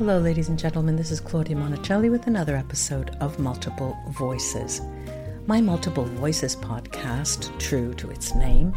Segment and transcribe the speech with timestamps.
[0.00, 0.96] Hello, ladies and gentlemen.
[0.96, 4.80] This is Claudia Monicelli with another episode of Multiple Voices.
[5.46, 8.72] My Multiple Voices podcast, true to its name,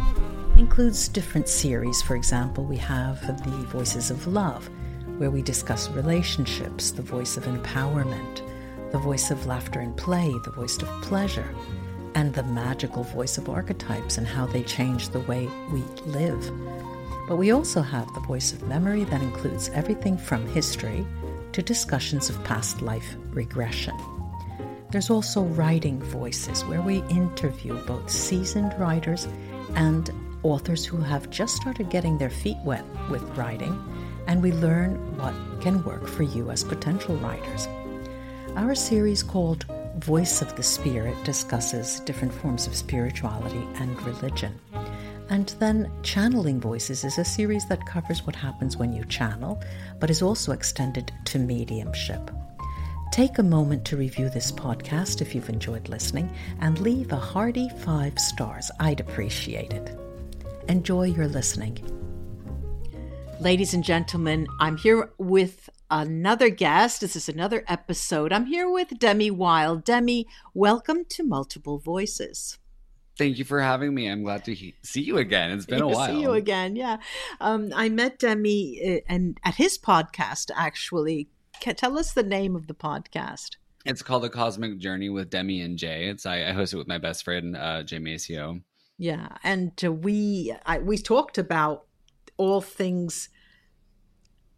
[0.58, 2.02] includes different series.
[2.02, 4.70] For example, we have the Voices of Love,
[5.18, 8.42] where we discuss relationships, the voice of empowerment,
[8.92, 11.56] the voice of laughter and play, the voice of pleasure,
[12.16, 16.52] and the magical voice of archetypes and how they change the way we live.
[17.28, 21.06] But we also have the voice of memory that includes everything from history
[21.54, 23.96] to discussions of past life regression.
[24.92, 29.28] There's also writing voices where we interview both seasoned writers
[29.76, 30.12] and
[30.44, 33.82] authors who have just started getting their feet wet with writing,
[34.28, 37.68] and we learn what can work for you as potential writers.
[38.56, 39.66] Our series called
[39.98, 44.60] Voice of the Spirit discusses different forms of spirituality and religion.
[45.30, 49.62] And then Channeling Voices is a series that covers what happens when you channel,
[50.00, 52.30] but is also extended to mediumship.
[53.12, 57.70] Take a moment to review this podcast if you've enjoyed listening and leave a hearty
[57.80, 58.72] five stars.
[58.80, 59.96] I'd appreciate it.
[60.68, 61.78] Enjoy your listening.
[63.40, 67.02] Ladies and gentlemen, I'm here with another guest.
[67.02, 68.34] This is another episode.
[68.34, 69.84] I'm here with Demi Wylde.
[69.84, 72.58] Demi, welcome to Multiple Voices.
[73.18, 74.08] Thank you for having me.
[74.08, 75.52] I'm glad to he- see you again.
[75.52, 76.08] It's been a while.
[76.08, 76.76] See you again.
[76.76, 76.98] Yeah,
[77.40, 80.50] um, I met Demi uh, and at his podcast.
[80.56, 83.58] Actually, Can, tell us the name of the podcast.
[83.86, 86.08] It's called The Cosmic Journey with Demi and Jay.
[86.08, 88.62] It's I, I host it with my best friend uh, Jay Maceo.
[88.98, 91.86] Yeah, and uh, we I, we talked about
[92.38, 93.30] all things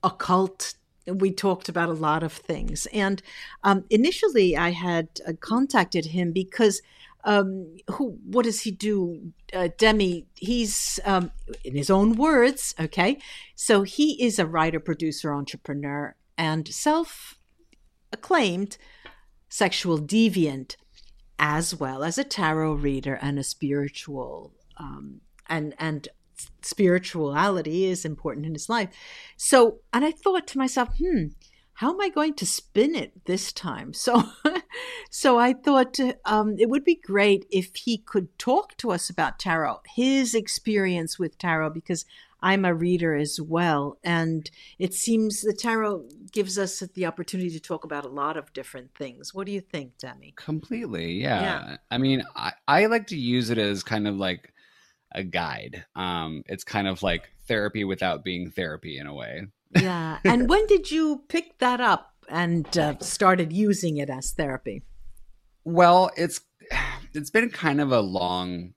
[0.02, 0.76] occult.
[1.08, 3.22] We talked about a lot of things, and
[3.64, 6.82] um, initially I had uh, contacted him because
[7.26, 9.34] um, who what does he do?
[9.54, 11.32] Uh, demi he's um,
[11.64, 13.18] in his own words okay
[13.56, 17.36] so he is a writer producer entrepreneur and self
[18.12, 18.78] acclaimed
[19.50, 20.76] sexual deviant
[21.40, 26.10] as well as a tarot reader and a spiritual um, and and
[26.62, 28.90] spirituality is important in his life.
[29.38, 31.28] So and i thought to myself hmm
[31.76, 33.94] how am I going to spin it this time?
[34.06, 34.24] So,
[35.10, 39.40] so I thought um, it would be great if he could talk to us about
[39.40, 42.06] tarot, his experience with tarot, because
[42.42, 47.60] I'm a reader as well, and it seems the tarot gives us the opportunity to
[47.60, 49.34] talk about a lot of different things.
[49.34, 50.34] What do you think, Demi?
[50.36, 51.42] Completely, yeah.
[51.42, 51.78] yeah.
[51.90, 54.54] I mean, I, I like to use it as kind of like
[55.14, 55.86] a guide.
[55.96, 60.20] Um, it's kind of like therapy without being therapy in a way yeah.
[60.24, 64.84] And when did you pick that up and uh, started using it as therapy?
[65.64, 66.42] Well, it's
[67.14, 68.74] it's been kind of a long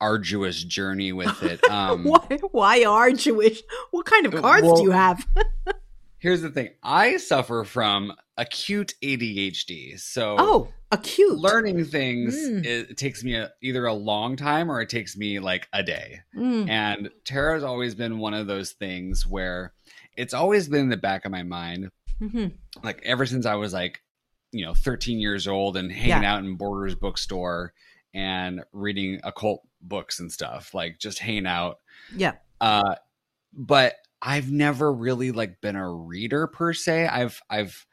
[0.00, 1.60] arduous journey with it.
[1.70, 3.62] Um, why, why arduous?
[3.92, 5.24] What kind of cards well, do you have?
[6.18, 10.00] here's the thing: I suffer from acute ADHD.
[10.00, 12.64] So, oh, acute learning things mm.
[12.64, 15.82] it, it, takes me a, either a long time or it takes me like a
[15.82, 16.20] day.
[16.36, 16.68] Mm.
[16.68, 19.74] And tarot has always been one of those things where
[20.16, 21.90] it's always been in the back of my mind.
[22.20, 22.48] Mm-hmm.
[22.82, 24.00] Like ever since I was like,
[24.52, 26.34] you know, 13 years old and hanging yeah.
[26.34, 27.72] out in Borders bookstore
[28.12, 31.78] and reading occult books and stuff, like just hanging out.
[32.14, 32.34] Yeah.
[32.60, 32.96] Uh,
[33.52, 37.06] but I've never really like been a reader per se.
[37.06, 37.86] I've I've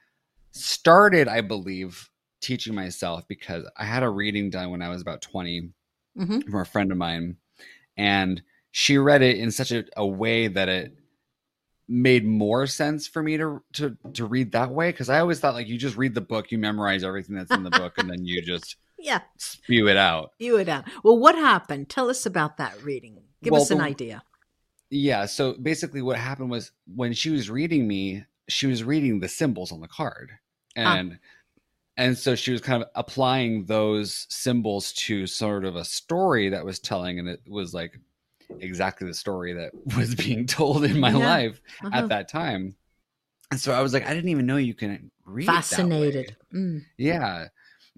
[0.52, 2.10] started, I believe,
[2.42, 5.70] teaching myself because I had a reading done when I was about 20
[6.18, 6.40] mm-hmm.
[6.42, 7.38] from a friend of mine,
[7.96, 8.42] and
[8.72, 10.94] she read it in such a, a way that it
[11.88, 15.54] made more sense for me to to to read that way because I always thought
[15.54, 18.26] like you just read the book, you memorize everything that's in the book, and then
[18.26, 20.32] you just yeah spew it out.
[20.36, 20.86] Spew it out.
[21.04, 21.90] Well, what happened?
[21.90, 23.22] Tell us about that reading.
[23.42, 24.24] Give well, us an the, idea.
[24.90, 25.26] Yeah.
[25.26, 29.72] So basically, what happened was when she was reading me, she was reading the symbols
[29.72, 30.32] on the card,
[30.78, 30.98] ah.
[30.98, 31.12] and.
[31.14, 31.18] Huh.
[32.00, 36.64] And so she was kind of applying those symbols to sort of a story that
[36.64, 38.00] was telling, and it was like
[38.60, 41.18] exactly the story that was being told in my yeah.
[41.18, 41.98] life uh-huh.
[41.98, 42.76] at that time.
[43.52, 45.46] And so I was like, I didn't even know you can read.
[45.46, 46.36] Fascinated.
[46.54, 46.84] Mm.
[46.98, 47.48] Yeah.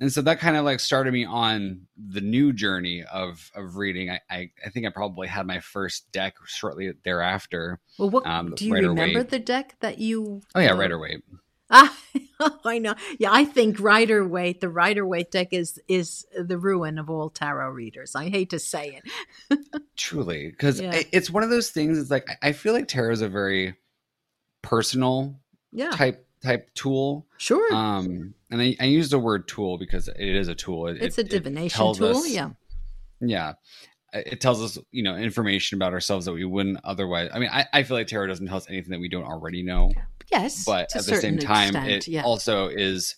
[0.01, 4.09] And so that kind of like started me on the new journey of of reading.
[4.09, 7.79] I I, I think I probably had my first deck shortly thereafter.
[7.97, 10.41] Well, what um, do you remember the deck that you?
[10.56, 11.23] Oh yeah, Rider Waite.
[11.69, 11.95] Ah,
[12.66, 12.95] I know.
[13.19, 17.30] Yeah, I think Rider Waite, the Rider Waite deck is is the ruin of all
[17.30, 18.16] tarot readers.
[18.16, 19.00] I hate to say
[19.50, 19.60] it.
[19.95, 21.01] Truly, because yeah.
[21.12, 21.98] it's one of those things.
[21.98, 23.75] It's like I feel like tarot is a very
[24.62, 25.39] personal
[25.71, 25.92] yeah.
[25.92, 27.27] type type tool.
[27.38, 27.74] Sure.
[27.74, 30.88] Um, and I, I use the word tool because it is a tool.
[30.88, 32.18] It, it's a divination tool.
[32.18, 32.50] Us, yeah.
[33.21, 33.54] Yeah.
[34.13, 37.29] It tells us you know information about ourselves that we wouldn't otherwise.
[37.33, 39.63] I mean, I, I feel like tarot doesn't tell us anything that we don't already
[39.63, 39.91] know.
[40.31, 42.23] Yes, but at the same time, extent, it yeah.
[42.23, 43.15] also is.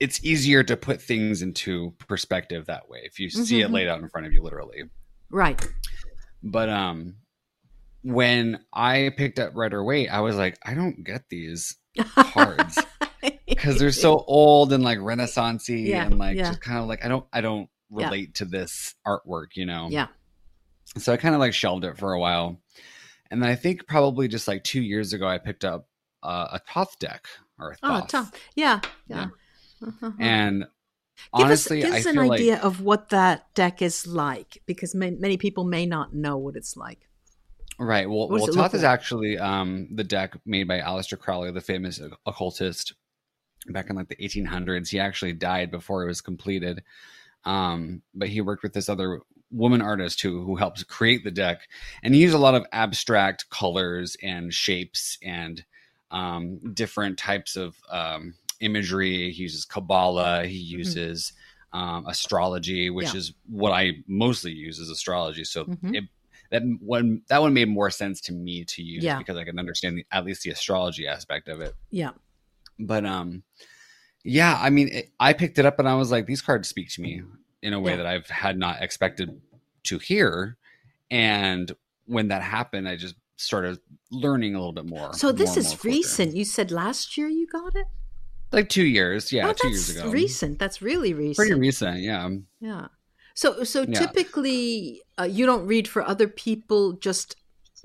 [0.00, 3.74] It's easier to put things into perspective that way if you see it Mhm.
[3.74, 4.82] laid out in front of you, literally.
[5.30, 5.64] right.
[6.42, 7.14] But um,
[8.02, 11.76] when I picked up Rider Waite, I was like, I don't get these
[12.16, 12.78] cards
[13.48, 16.48] because they're so old and like Renaissancey Yeah, and like yeah.
[16.48, 18.06] just kind of like I don't I don't Yeah.
[18.06, 19.88] relate to this artwork, you know.
[19.90, 20.08] yeah.
[20.98, 22.60] So I kind of like shelved it for a while,
[23.30, 25.88] and then I think probably just like two years ago I picked up
[26.22, 27.26] uh, a Thoth deck
[27.58, 28.32] or a Oh, Thoth, tough.
[28.54, 29.28] Yeah, yeah.
[29.84, 30.12] Uh-huh.
[30.20, 30.66] and Give
[31.46, 35.10] honestly, us, give us an idea like of what that deck is like, because ma-
[35.18, 37.08] many people may not know what it's like.
[37.78, 38.08] right.
[38.08, 42.94] Well, well, Thoth is actually um, the deck made by Aleister Crowley, the famous occultist,
[43.68, 44.88] back in like the 1800s.
[44.90, 46.82] He actually died before it was completed,
[47.44, 49.20] um, but he worked with this other
[49.50, 51.60] woman artist who who helped create the deck,
[52.02, 55.64] and he used a lot of abstract colors and shapes and
[56.10, 59.30] um, different types of um, imagery.
[59.32, 60.46] He uses Kabbalah.
[60.46, 61.32] He uses
[61.72, 63.16] um, astrology, which Mm-hmm.
[63.16, 63.18] Yeah.
[63.20, 65.44] is what I mostly use is astrology.
[65.44, 65.96] So Mhm.
[65.96, 66.04] it
[66.50, 69.18] that one that one made more sense to me to use Yeah.
[69.18, 71.74] because I can understand the, at least the astrology aspect of it.
[71.90, 72.12] Yeah.
[72.78, 73.42] But um,
[74.24, 76.88] yeah, I mean, it, I picked it up and I was like, these cards speak
[76.94, 77.22] to me
[77.62, 77.98] in a way Yeah.
[77.98, 79.40] that I've had not expected
[79.84, 80.56] to hear,
[81.10, 81.70] and
[82.06, 83.78] when that happened, I just started
[84.10, 85.12] learning a little bit more.
[85.14, 86.34] So this more is more recent.
[86.34, 87.86] You said last year you got it.
[88.52, 90.10] like two years, yeah, oh, two years ago.
[90.10, 90.58] recent.
[90.58, 91.36] That's really recent.
[91.36, 92.28] Pretty recent, yeah.
[92.60, 92.86] Yeah.
[93.34, 93.98] So so Yeah.
[93.98, 96.92] typically uh, you don't read for other people.
[96.92, 97.36] Just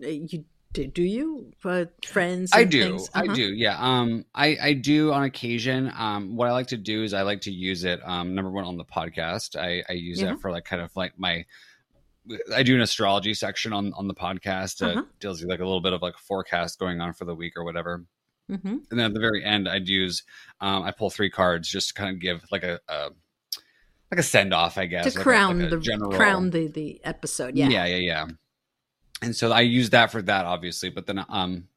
[0.03, 2.51] uh, you do, do you for friends?
[2.54, 3.00] I do.
[3.13, 3.33] I Uh-huh.
[3.33, 3.54] do.
[3.54, 3.77] Yeah.
[3.80, 5.92] Um, I, I do on occasion.
[5.98, 8.00] Um, what I like to do is I like to use it.
[8.04, 10.27] Um, number one on the podcast, I, I use Yeah.
[10.31, 11.45] that for like kind of like my,
[12.54, 15.04] I do an astrology section on, on the podcast that Uh-huh.
[15.19, 17.63] deals with like a little bit of like forecast going on for the week or
[17.63, 18.06] whatever.
[18.48, 20.24] hmm And then at the very end, I'd use,
[20.62, 23.10] um, I pull three cards just to kind of give like a, a
[24.12, 25.04] like a send off, I guess.
[25.06, 27.56] To like a- like crown a the general, crown the the episode.
[27.56, 27.69] Yeah.
[27.69, 28.25] yeah, yeah, yeah.
[29.21, 30.89] And so I use that for that, obviously.
[30.89, 31.68] But then, um,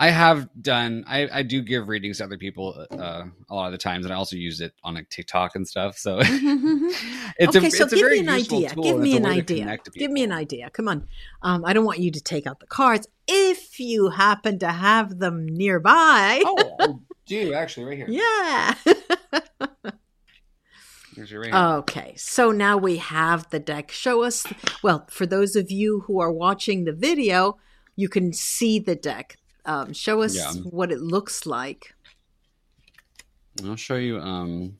[0.00, 1.04] I have done.
[1.06, 4.14] I, I do give readings to other people uh, a lot of the times, and
[4.14, 5.98] I also use it on like TikTok and stuff.
[5.98, 8.74] So it's okay, a, so it's a give very me an idea.
[8.74, 9.78] Give me an idea.
[9.92, 10.70] Give me an idea.
[10.70, 11.06] Come on.
[11.42, 13.08] Um, I don't want you to take out the cards.
[13.28, 16.42] If you happen to have them nearby.
[16.46, 16.94] Oh, I
[17.26, 18.08] do actually right here.
[19.60, 19.66] Yeah.
[21.20, 21.62] Here's your right here.
[21.80, 22.14] okay.
[22.16, 23.90] So now we have the deck.
[23.90, 24.46] Show us.
[24.82, 27.58] Well, for those of you who are watching the video,
[27.94, 29.36] you can see the deck.
[29.66, 30.50] Um, show us Yeah.
[30.62, 31.94] what it looks like.
[33.62, 34.18] I'll show you.
[34.18, 34.78] Um,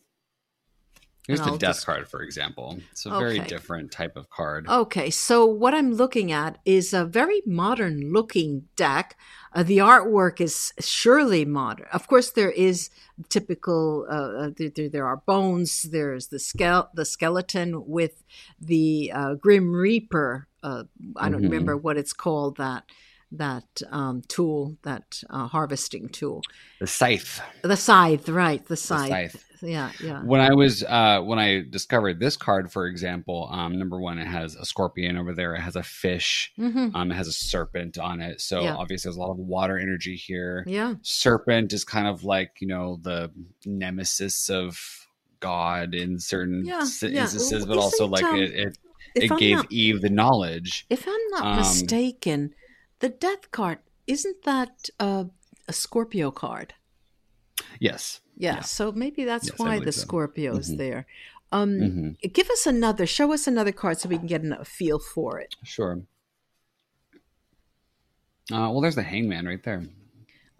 [1.31, 2.79] here's the death just- card, for example.
[2.93, 4.69] It's a very different type of card.
[4.69, 9.17] Okay, so what I'm looking at is a very modern looking deck.
[9.53, 11.87] Uh, the artwork is surely modern.
[11.93, 12.91] Of course, there is
[13.29, 14.06] typical.
[14.09, 15.82] Uh, uh, there, there, are bones.
[15.91, 18.23] There's the skele- the skeleton with
[18.61, 20.47] the uh, Grim Reaper.
[20.62, 20.85] Uh,
[21.17, 21.50] I don't Mhm.
[21.50, 22.59] remember what it's called.
[22.59, 22.85] That
[23.32, 26.43] that um, tool, that uh, harvesting tool,
[26.81, 27.41] The scythe.
[27.62, 28.62] the scythe, right?
[28.65, 29.09] The The scythe.
[29.32, 29.44] scythe.
[29.62, 30.23] Yeah, yeah.
[30.23, 34.27] when I was uh when I discovered this card, for example, um, number one, it
[34.27, 35.55] has a scorpion over there.
[35.55, 36.50] It has a fish.
[36.56, 38.41] hmm Um, it has a serpent on it.
[38.41, 38.75] So Yeah.
[38.77, 40.64] obviously, there's a lot of water energy here.
[40.66, 40.95] Yeah.
[41.02, 43.31] Serpent is kind of like you know the
[43.66, 44.81] nemesis of
[45.40, 47.23] God in certain Yeah, yeah.
[47.23, 48.78] instances, Well, but also like um, it it,
[49.14, 50.87] it gave not- Eve the knowledge.
[50.88, 52.54] If I'm not Um, mistaken,
[53.00, 55.25] the death card isn't that uh,
[55.69, 56.75] a Scorpio card?
[57.78, 58.21] Yes.
[58.37, 58.61] Yeah, Yeah.
[58.62, 60.00] so maybe that's Yes, why the so.
[60.00, 60.78] Scorpio is Mhm.
[60.78, 61.07] there.
[61.52, 63.07] Um, hmm Give us another.
[63.07, 65.57] Show us another card so we can get a feel for it.
[65.64, 66.02] Sure.
[68.52, 69.85] Uh, well, there's the Hangman right there.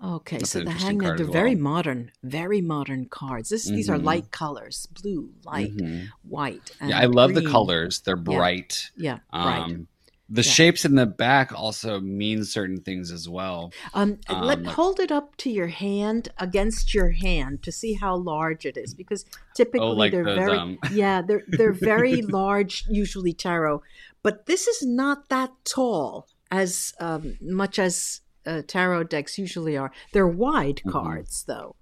[0.03, 3.51] Okay, That's so the hangman, they're as very modern, very modern cards.
[3.51, 4.05] This, These are Mhm.
[4.05, 6.09] light colors: blue, light, Mhm.
[6.23, 6.71] white.
[6.81, 8.01] And Yeah, I love the colors.
[8.01, 8.91] They're bright.
[8.97, 9.61] Yeah, right.
[9.61, 9.89] Um,
[10.33, 10.51] the Yeah.
[10.53, 13.73] shapes in the back also mean certain things as well.
[13.95, 17.95] Um, let Um, like- hold it up to your hand against your hand to see
[17.95, 19.25] how large it is because
[19.57, 23.83] typically Oh, like they're those, very um, yeah they're they're very large usually tarot,
[24.23, 29.93] but this is not that tall as um, much as uh, tarot decks usually are.
[30.13, 30.93] They're wide Mhm.
[30.93, 31.77] cards though.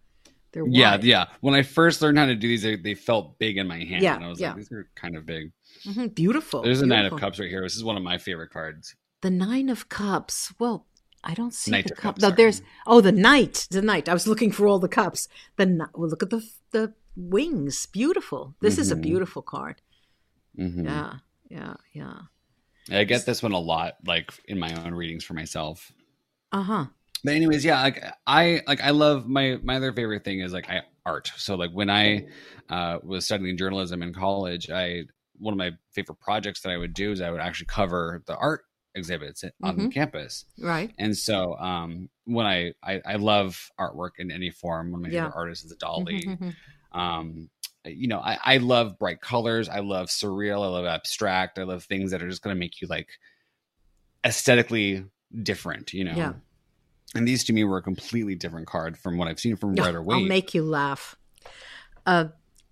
[0.52, 1.26] They're Yeah, yeah.
[1.40, 4.02] When I first learned how to do these, they, they felt big in my hand.
[4.02, 4.48] Yeah, and I was yeah.
[4.48, 5.52] like, these are kind of big.
[5.84, 6.62] Mhm, beautiful.
[6.62, 7.18] There's a nine of.
[7.18, 7.62] Cups right here.
[7.62, 8.94] This is one of my favorite cards.
[9.22, 10.52] The nine of cups.
[10.58, 10.86] Well.
[11.24, 12.02] I don't see Knight the cup.
[12.14, 12.36] Cups, No, sorry.
[12.36, 14.08] there's oh the knight, the knight.
[14.08, 15.26] I was looking for all the cups.
[15.56, 17.86] The well, look at the the wings.
[17.86, 18.54] Beautiful.
[18.60, 19.02] This is a Mhm.
[19.02, 19.82] beautiful card.
[20.56, 20.84] Mhm.
[20.84, 21.14] Yeah,
[21.50, 22.18] yeah, yeah.
[22.90, 25.90] I get this one a lot, like in my own readings for myself.
[26.52, 26.86] Uh huh.
[27.24, 30.70] But anyways, yeah, like I like I love my my other favorite thing is like
[30.70, 31.32] I art.
[31.36, 32.28] So like when I
[32.70, 35.06] uh, was studying journalism in college, I
[35.38, 38.36] one of my favorite projects that I would do is I would actually cover the
[38.36, 38.64] art
[38.94, 39.92] exhibits on Mhm.
[39.92, 40.44] campus.
[40.58, 40.92] Right.
[40.98, 45.12] And so um, when I, I I love artwork in any form, one of my
[45.12, 45.24] Yeah.
[45.26, 46.24] favorite artists is Dali.
[46.24, 46.98] Mhm, mhm.
[46.98, 47.50] Um,
[47.84, 49.68] you know, I, I love bright colors.
[49.68, 50.64] I love surreal.
[50.64, 51.58] I love abstract.
[51.58, 53.08] I love things that are just going to make you like
[54.24, 55.04] aesthetically
[55.42, 55.92] different.
[55.92, 56.16] You know.
[56.16, 56.32] Yeah.
[57.14, 59.84] And these to me were a completely different card from what I've seen from Yeah,
[59.84, 61.16] Rider I'll make you laugh.
[62.04, 62.26] Uh,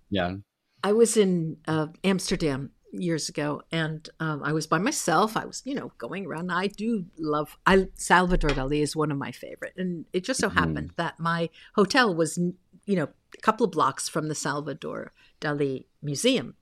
[0.09, 0.35] yeah.
[0.83, 5.35] I was in uh, Amsterdam years ago, and um, I was by myself.
[5.35, 6.51] I was, you know, going around.
[6.51, 7.57] I do love.
[7.65, 10.53] I Salvador Dali is one of my favorite, and it just so Mhm.
[10.53, 15.85] happened that my hotel was, you know, a couple of blocks from the Salvador Dali
[16.01, 16.55] Museum.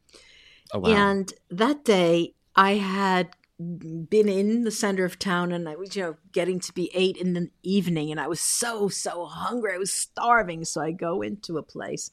[0.74, 0.90] Oh wow.
[0.90, 6.02] And that day, I had been in the center of town and I was, you
[6.02, 9.74] know, getting to be eight in the evening and I was so, so hungry.
[9.74, 10.66] I was starving.
[10.66, 12.12] So I go into a place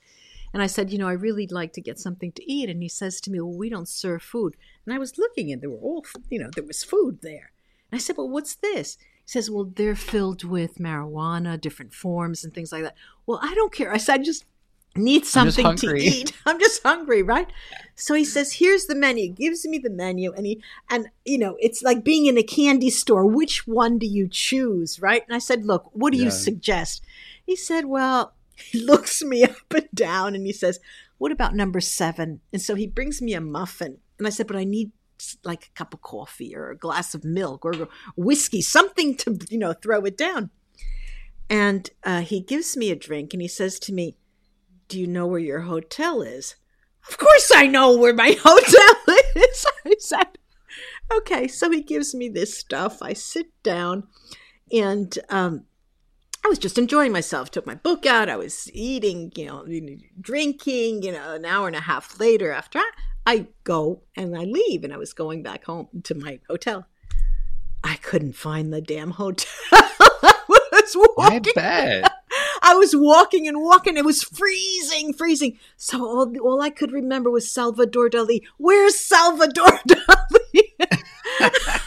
[0.52, 2.68] and I said, you know, I really like to get something to eat.
[2.68, 4.56] And he says to me, well, we don't serve food.
[4.84, 7.52] And I was looking and there were all, you know, there was food there.
[7.90, 8.98] And I said, well, what's this?
[9.24, 12.96] He says, well, they're filled with marijuana, different forms and things like that.
[13.26, 13.92] Well, I don't care.
[13.92, 14.44] I said, I just
[14.94, 16.32] need something to eat.
[16.46, 17.50] I'm just hungry, right?
[17.94, 21.56] So he says, "Here's the menu." Gives me the menu, and he and you know,
[21.60, 23.26] it's like being in a candy store.
[23.26, 25.22] Which one do you choose, right?
[25.26, 27.02] And I said, "Look, what do you suggest?"
[27.46, 28.34] He said, "Well,"
[28.70, 30.80] he looks me up and down, and he says,
[31.18, 32.40] "What about number seven?
[32.52, 34.92] And so he brings me a muffin, and I said, "But I need."
[35.44, 39.56] Like a cup of coffee or a glass of milk or whiskey, something to, you
[39.56, 40.50] know, throw it down.
[41.52, 44.16] And uh, he gives me a drink and he says to me,
[44.88, 46.56] Do you know where your hotel is?
[47.08, 49.66] Of course I know where my hotel is.
[49.84, 50.38] I said,
[51.14, 51.46] Okay.
[51.48, 53.02] So he gives me this stuff.
[53.02, 54.08] I sit down
[54.72, 55.66] and um,
[56.44, 57.50] I was just enjoying myself.
[57.50, 58.28] Took my book out.
[58.28, 59.64] I was eating, you know,
[60.20, 62.90] drinking, you know, an hour and a half later after I,
[63.26, 66.86] I go and I leave and I was going back home to my hotel.
[67.84, 69.48] I couldn't find the damn hotel.
[69.72, 70.34] I
[70.72, 72.12] was I walking bet.
[72.62, 73.96] I was walking and walking.
[73.96, 75.58] It was freezing, freezing.
[75.76, 78.42] So all, all I could remember was Salvador Dali.
[78.56, 81.80] Where's Salvador Dali?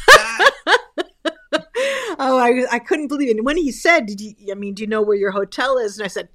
[2.26, 3.38] Oh, I, I couldn't believe it.
[3.38, 5.98] And when he said, Did you, I mean, do you know where your hotel is?
[5.98, 6.30] And I said,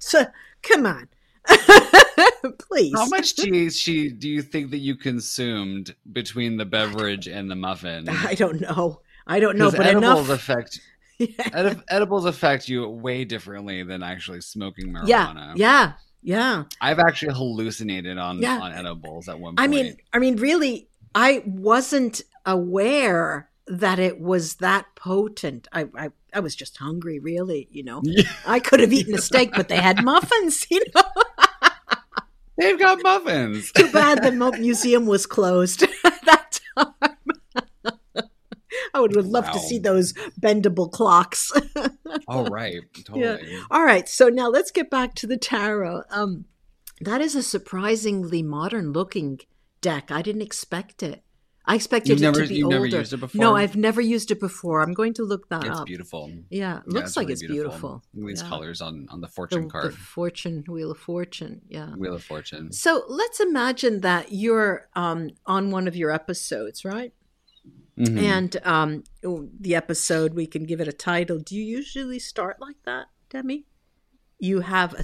[0.63, 1.07] come on.
[2.59, 2.93] Please.
[2.95, 7.55] How much you, she, do you think that you consumed between the beverage and the
[7.55, 8.07] muffin?
[8.09, 9.01] I don't know.
[9.27, 10.29] I don't know, but edibles enough.
[10.29, 10.79] affect
[11.19, 15.53] edi- edibles affect you way differently than actually smoking yeah, marijuana.
[15.55, 15.93] yeah,
[16.23, 16.63] yeah.
[16.81, 18.59] I've actually hallucinated on Yeah.
[18.59, 19.59] on edibles at one point.
[19.59, 25.67] I mean, I mean, really, I wasn't aware that it was that potent.
[25.71, 27.67] I, I, I was just hungry, really.
[27.71, 28.29] You know, Yeah.
[28.45, 30.65] I could have eaten a steak, but they had muffins.
[30.71, 31.03] You know,
[32.57, 33.71] they've got muffins.
[33.71, 36.93] too bad the museum was closed at that time.
[38.93, 41.51] I would have loved to see those bendable clocks.
[42.27, 43.57] oh right, totally.
[43.69, 46.03] All right, so now let's get back to the tarot.
[46.09, 46.45] Um,
[46.99, 49.39] that is a surprisingly modern looking
[49.81, 50.11] deck.
[50.11, 51.23] I didn't expect it.
[51.65, 52.75] I expected You've it never to be you've older.
[52.79, 53.39] never used it before.
[53.39, 54.81] No, I've never used it before.
[54.81, 55.81] I'm going to look that It's up.
[55.81, 56.31] It's beautiful.
[56.49, 58.03] Yeah, it Yeah, looks like really it's beautiful.
[58.17, 58.49] At These Yeah.
[58.49, 61.61] colors on on the The, fortune the card, fortune wheel of fortune.
[61.69, 61.91] Yeah.
[61.95, 62.71] Wheel of Fortune.
[62.71, 67.13] So let's imagine that you're um, on one of your episodes, right?
[67.97, 68.17] Mhm.
[68.17, 71.37] And um, oh, the episode, we can give it a title.
[71.39, 73.65] Do you usually start like that, Demi?
[74.39, 75.03] You have a,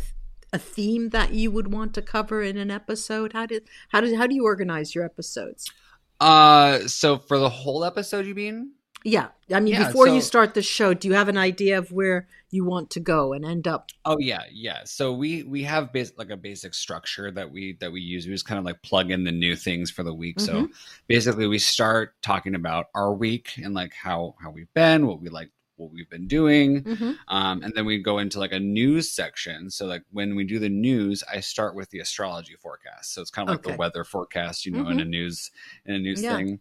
[0.54, 3.34] a theme that you would want to cover in an episode.
[3.34, 5.70] How did how did how do you organize your episodes?
[6.20, 8.72] Uh, so for the whole episode, you mean?
[9.04, 11.92] Yeah, I mean, Yeah, before you start the show, do you have an idea of
[11.92, 13.90] where you want to go and end up?
[14.04, 14.82] Oh yeah, yeah.
[14.86, 18.26] So we we have bas- like a basic structure that we that we use.
[18.26, 20.38] We just kind of like plug in the new things for the week.
[20.38, 20.66] Mm-hmm.
[20.66, 20.70] So
[21.08, 25.30] basically, we start talking about our week and like how how we've been, what we
[25.30, 27.12] like, what we've been doing, Mm-hmm.
[27.28, 29.70] um, and then we go into like a news section.
[29.70, 33.14] So like when we do the news, I start with the astrology forecast.
[33.14, 33.72] So it's kind of like Okay.
[33.74, 35.52] the weather forecast, you know, in a news
[35.86, 36.36] in a news Yeah.
[36.36, 36.60] thing.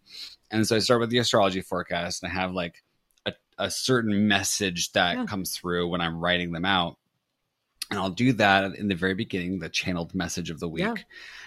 [0.51, 2.83] And so I start with the astrology forecast, and I have like
[3.27, 5.27] a, a certain message that Yeah.
[5.27, 6.99] comes through when I'm writing them out.
[7.91, 10.95] And I'll do that in the very beginning, the channeled message of the week, Yeah.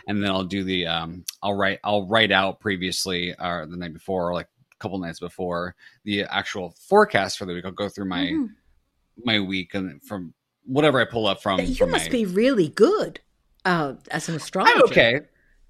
[0.08, 3.94] and then I'll do the um, I'll write I'll write out previously or the night
[3.94, 4.48] before, like
[4.80, 7.66] couple nights before the actual forecast for the week.
[7.66, 8.50] I'll go through my Mhm.
[9.24, 10.34] my week and from
[10.66, 11.60] whatever I pull up from.
[11.60, 13.20] You from must my, be really good
[13.66, 14.74] uh, as an astrologer.
[14.76, 15.20] I'm okay.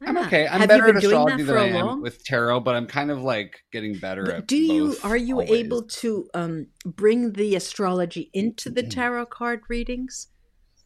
[0.01, 0.48] I'm okay.
[0.48, 2.01] I'm Have better at astrology than I am long?
[2.01, 4.48] with tarot, but I'm kind of like getting better But at.
[4.48, 5.51] do you are you always.
[5.51, 10.28] able to um, bring the astrology into the tarot card readings?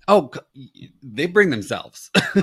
[0.08, 0.32] Oh,
[1.02, 2.12] they bring themselves.
[2.36, 2.42] All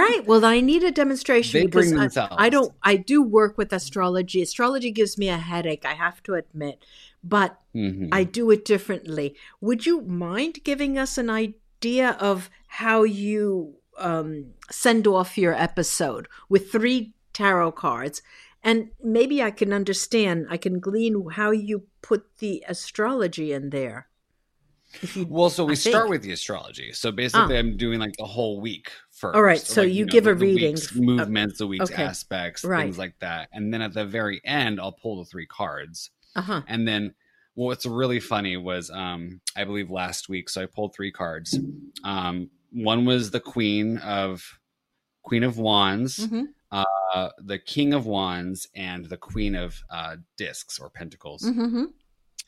[0.00, 0.22] right.
[0.26, 2.34] Well, I need a demonstration They bring I- themselves.
[2.38, 2.72] I, don't.
[2.82, 4.42] I do work with astrology.
[4.42, 5.84] Astrology gives me a headache.
[5.84, 6.84] I have to admit,
[7.22, 8.10] but Mhm.
[8.12, 9.34] I do it differently.
[9.60, 16.28] Would you mind giving us an idea of how you um, send off your episode
[16.48, 18.22] with three tarot cards?
[18.62, 24.06] And maybe I can understand, I can glean how you put the astrology in there.
[25.14, 26.10] You, Well, so we I start think.
[26.10, 26.92] with the astrology.
[26.92, 29.34] So basically, I'm doing like the whole week first.
[29.36, 30.74] All right, Or, so like, you know, give the- a reading.
[30.74, 32.02] week's movements, the week's okay.
[32.02, 32.82] aspects, Right.
[32.82, 36.42] things like that, and then at the very end, I'll pull the three cards, uh
[36.42, 36.62] huh.
[36.66, 37.14] and then
[37.54, 41.58] what's really funny was, um, I believe last week, so I pulled three cards.
[42.02, 44.58] Um, one was the Queen of
[45.22, 50.80] Queen of Wands, hmm uh, the King of Wands, and the Queen of uh, Discs
[50.80, 51.42] or Pentacles.
[51.48, 51.84] hmm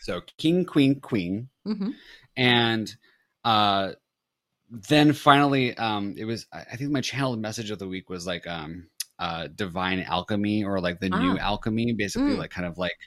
[0.00, 1.90] So King, Queen, Queen hmm
[2.36, 2.96] and
[3.44, 3.92] uh
[4.70, 8.46] then finally um it was i think my channel message of the week was like
[8.46, 8.86] um
[9.18, 11.42] uh divine alchemy or like the new Ah.
[11.50, 12.38] alchemy basically Mm.
[12.38, 12.98] like kind of like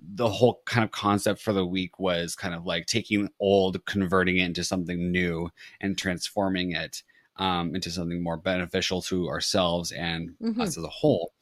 [0.00, 4.36] the whole kind of concept for the week was kind of like taking old converting
[4.36, 5.48] it into something new
[5.80, 7.02] and transforming it
[7.36, 10.60] um into something more beneficial to ourselves and Mhm.
[10.60, 11.32] us as a whole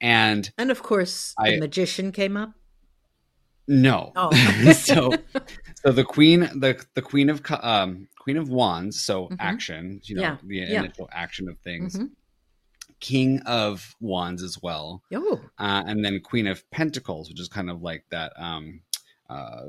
[0.00, 2.54] and And of course, I- the magician came up.
[3.68, 4.30] no Oh,
[4.72, 5.10] so
[5.84, 9.36] so the queen the the queen of um queen of wands so Mhm.
[9.40, 10.82] action you know Yeah, the yeah.
[10.84, 12.10] initial action of things Mhm.
[13.00, 17.68] king of wands as well Oh, uh, and then queen of pentacles which is kind
[17.70, 18.80] of like that um
[19.30, 19.62] uh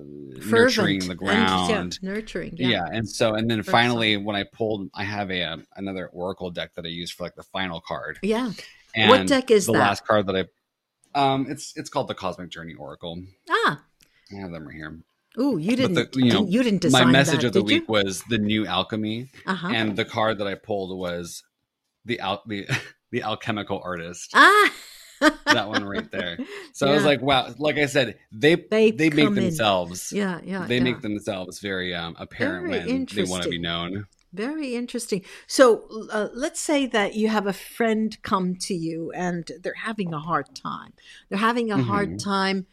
[0.46, 2.54] nurturing the and- ground yeah, nurturing.
[2.58, 2.68] yeah.
[2.68, 2.86] Yeah.
[2.92, 6.52] and so and then Very finally when i pulled i have a uh, another oracle
[6.52, 8.52] deck that i use for like the final card Yeah.
[8.96, 9.80] and what deck is the that?
[9.80, 10.44] last card that i
[11.20, 13.82] um it's it's called the cosmic journey oracle ah.
[14.32, 15.00] i have them right here
[15.40, 15.96] Ooh, you didn't.
[15.96, 17.80] the- you know, you didn't design my message that, of the did you?
[17.82, 19.68] week was the new alchemy Uh-huh.
[19.74, 21.44] and the card that I pulled was
[22.06, 22.68] the al- the
[23.12, 24.32] the alchemical artist.
[24.34, 24.72] ah.
[25.46, 26.38] That one right there.
[26.74, 29.44] So I was like, wow, like I said, they They they, make come in.
[29.46, 30.12] themselves.
[30.12, 30.66] Yeah, yeah.
[30.68, 30.84] they yeah.
[30.84, 34.08] make themselves very um, apparent Very when they want to be known.
[34.34, 35.24] Very interesting.
[35.48, 40.14] So uh, let's say that you have a friend come to you and they're having
[40.14, 40.94] a hard time.
[41.30, 42.24] They're having a hard Mhm.
[42.24, 42.66] time.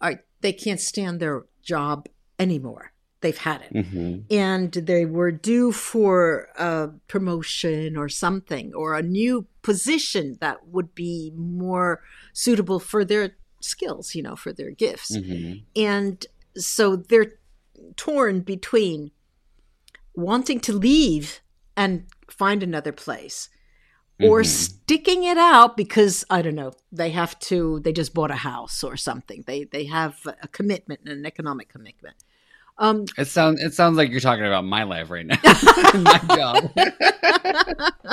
[0.00, 2.92] Or they can't stand their job anymore.
[3.20, 3.86] They've had it.
[3.86, 10.66] hmm and they were due for a promotion or something or a new position that
[10.68, 15.16] would be more suitable for their skills, you know, for their gifts.
[15.16, 17.32] hmm And so they're
[17.96, 19.10] torn between
[20.14, 21.40] wanting to leave
[21.76, 23.48] and find another place
[24.30, 24.46] or Mhm.
[24.46, 28.82] sticking it out because I don't know, they have to they just bought a house
[28.84, 29.44] or something.
[29.46, 32.16] They they have a commitment, an economic commitment.
[32.78, 35.38] Um It sounds it sounds like you're talking about my life right now,
[35.94, 36.72] my job.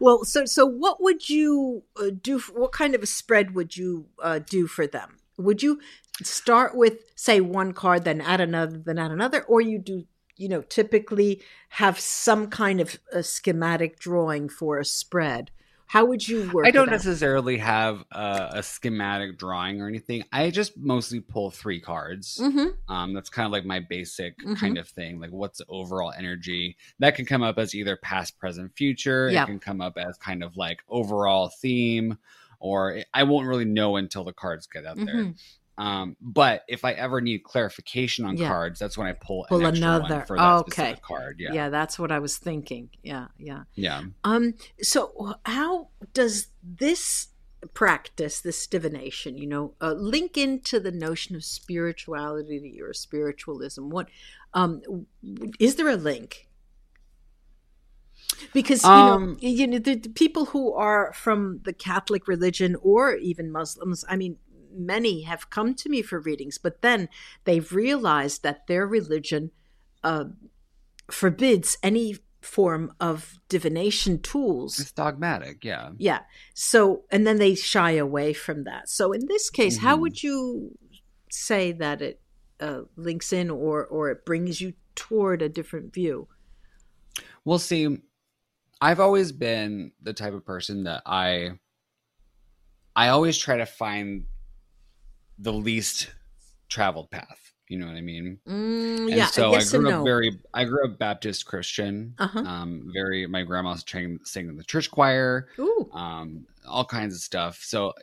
[0.00, 2.36] well, so so what would you uh, do?
[2.36, 5.18] f- What kind of a spread would you uh, do for them?
[5.38, 5.80] Would you
[6.22, 10.48] start with say one card, then add another, then add another, or you do you
[10.48, 15.50] know typically have some kind of a schematic drawing for a spread?
[15.86, 16.66] How would you work?
[16.66, 20.24] I don't necessarily have a, a schematic drawing or anything.
[20.32, 22.38] I just mostly pull three cards.
[22.42, 22.74] Mhm.
[22.88, 24.56] Um, that's kind of like my basic Mhm.
[24.56, 25.20] kind of thing.
[25.20, 26.76] Like, what's the overall energy?
[27.00, 29.28] That can come up as either past, present, future.
[29.30, 29.44] Yeah.
[29.44, 32.16] It can come up as kind of like overall theme,
[32.58, 35.32] or it- I won't really know until the cards get out there.
[35.76, 38.48] Um, but if I ever need clarification on Yeah.
[38.48, 40.24] cards, that's when I pull, Pull an extra another.
[40.26, 40.70] for that Okay.
[40.70, 41.40] specific card.
[41.40, 41.52] Yeah.
[41.52, 42.90] Yeah, that's what I was thinking.
[43.02, 43.64] Yeah, yeah.
[43.74, 44.02] yeah.
[44.22, 47.28] Um, so how does this
[47.72, 53.88] practice, this divination, you know, uh, link into the notion of spirituality or spiritualism?
[53.88, 54.08] What
[54.52, 54.82] um,
[55.58, 56.48] is there a link?
[58.52, 62.76] Because you Um, know, you know, the, the people who are from the Catholic religion
[62.82, 64.38] or even Muslims, I mean,
[64.76, 67.08] many have come to me for readings, but then
[67.44, 69.50] they've realized that their religion
[70.02, 70.26] uh,
[71.10, 74.78] forbids any form of divination tools.
[74.78, 75.64] It's dogmatic.
[75.64, 75.92] Yeah.
[75.96, 76.20] Yeah.
[76.54, 78.88] So, and then they shy away from that.
[78.88, 80.00] So, in this case, how Mhm.
[80.00, 80.76] would you
[81.30, 82.20] say that it
[82.60, 86.28] uh, links in or or it brings you toward a different view?
[87.44, 87.98] Well, see,
[88.80, 91.58] I've always been the type of person that I
[92.96, 94.26] I always try to find
[95.38, 96.12] the least
[96.68, 97.52] traveled path.
[97.68, 98.40] You know what I mean?
[98.46, 100.04] Mm, And yeah, so I and grew up no.
[100.04, 102.14] very I grew up Baptist Christian.
[102.18, 102.40] Uh-huh.
[102.40, 105.88] Um very my grandma's trained singing in the church choir, Ooh.
[105.92, 107.62] um, all kinds of stuff.
[107.62, 107.94] So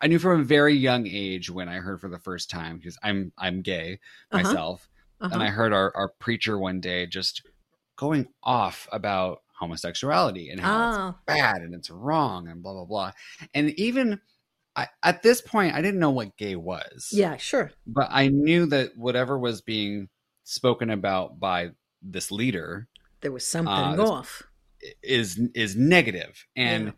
[0.00, 2.98] I knew from a very young age when I heard for the first time because
[3.02, 4.00] I'm I'm gay
[4.32, 4.42] Uh-huh.
[4.42, 4.88] myself,
[5.20, 5.30] Uh-huh.
[5.34, 7.42] and I heard our, our preacher one day just
[7.96, 12.84] going off about homosexuality and how it's ah, bad and it's wrong and blah blah
[12.86, 13.12] blah.
[13.54, 14.20] And even
[14.76, 17.10] I, at this point, I didn't know what gay was.
[17.12, 17.72] yeah, sure.
[17.86, 20.08] but I knew that whatever was being
[20.44, 21.70] spoken about by
[22.02, 22.88] this leader
[23.20, 24.42] There was something Uh, off.
[25.02, 26.92] is is negative and Yeah.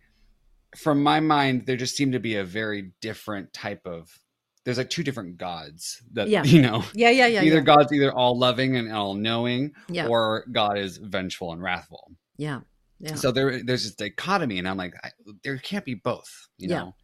[0.77, 4.17] from my mind there just seemed to be a very different type of
[4.65, 6.45] there's like two different gods that Yeah.
[6.55, 7.63] you know Yeah, yeah, yeah, either yeah.
[7.63, 12.61] god's either all loving and all knowing Yeah, or god is vengeful and wrathful yeah,
[13.01, 13.17] yeah.
[13.17, 15.11] so there there's this dichotomy and i'm like I,
[15.43, 16.79] there can't be both you Yeah.
[16.79, 16.95] know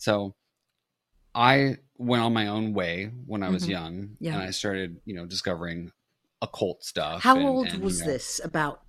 [0.00, 0.34] so
[1.34, 3.68] i went on my own way when i was Mhm.
[3.68, 4.34] young Yeah.
[4.34, 5.92] and i started you know discovering
[6.42, 8.40] occult stuff How and- old and, you was know, this?
[8.42, 8.80] About.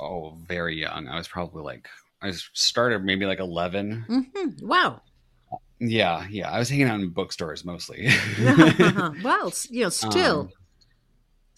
[0.00, 1.88] oh very young i was probably like
[2.22, 4.62] i started maybe like 11 Mhm.
[4.62, 5.02] Wow.
[5.78, 8.08] yeah yeah i was hanging out in bookstores mostly
[9.22, 10.50] well, s- you know, still, Um,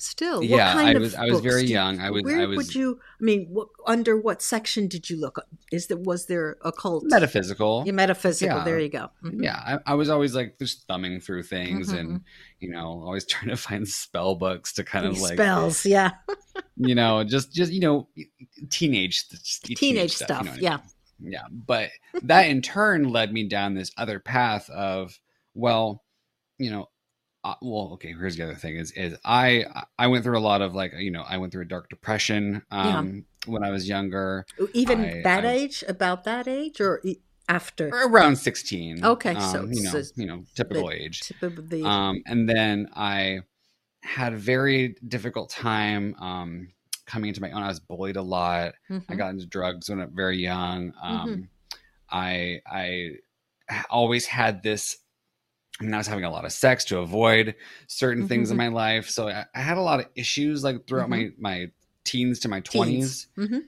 [0.02, 0.40] still.
[0.40, 2.00] What yeah, kind I was- I was very young.
[2.00, 2.98] I was- Where I was- would you?
[3.20, 5.38] I mean, what, under what section did you look?
[5.70, 7.04] Is there was there occult?
[7.06, 8.58] metaphysical Yeah, metaphysical.
[8.58, 8.64] Yeah.
[8.64, 9.10] There you go.
[9.24, 9.42] Mhm.
[9.42, 12.20] yeah I, I was always like just thumbing through things Mhm, and
[12.60, 15.86] you know always trying to find spell books to kind of like spells.
[15.86, 16.10] Yeah,
[16.76, 18.08] you know just just you know
[18.70, 19.24] teenage
[19.62, 20.40] teenage, stuff, stuff.
[20.40, 20.76] you know what I yeah.
[20.76, 21.32] mean?
[21.32, 21.90] yeah but
[22.24, 25.18] that in turn led me down this other path of
[25.54, 26.02] well
[26.58, 26.86] you know
[27.44, 29.64] uh, well okay here's the other thing is is i
[29.98, 32.62] i went through a lot of like you know i went through a dark depression
[32.70, 37.02] um when i was younger Even I- that I- age, about that age, or
[37.48, 37.88] after?
[37.88, 42.48] around 16 Okay, so um, you know it's you know typical age the- um, and
[42.48, 43.40] then I
[44.02, 46.68] had a very difficult time um,
[47.06, 47.62] coming into my own.
[47.62, 48.74] I was bullied a lot.
[48.90, 49.16] I Mhm.
[49.18, 50.92] got into drugs when I was very young.
[51.02, 51.48] Um, Mhm.
[52.10, 53.10] I I
[53.90, 54.98] always had this.
[55.90, 57.54] I I was having a lot of sex to avoid
[57.86, 58.58] certain things in Mhm.
[58.58, 61.66] my life, so I, I had a lot of issues like throughout my my
[62.04, 62.68] teens to my Teens.
[62.70, 63.62] twenties, Mhm.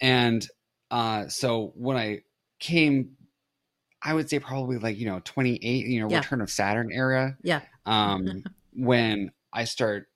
[0.00, 0.48] and
[0.90, 2.20] uh, so when I
[2.60, 3.16] came,
[4.02, 6.18] I would say probably like you know twenty eight, you know, Yeah.
[6.18, 7.62] Return of Saturn era Yeah.
[7.86, 8.42] um
[8.76, 10.08] when i start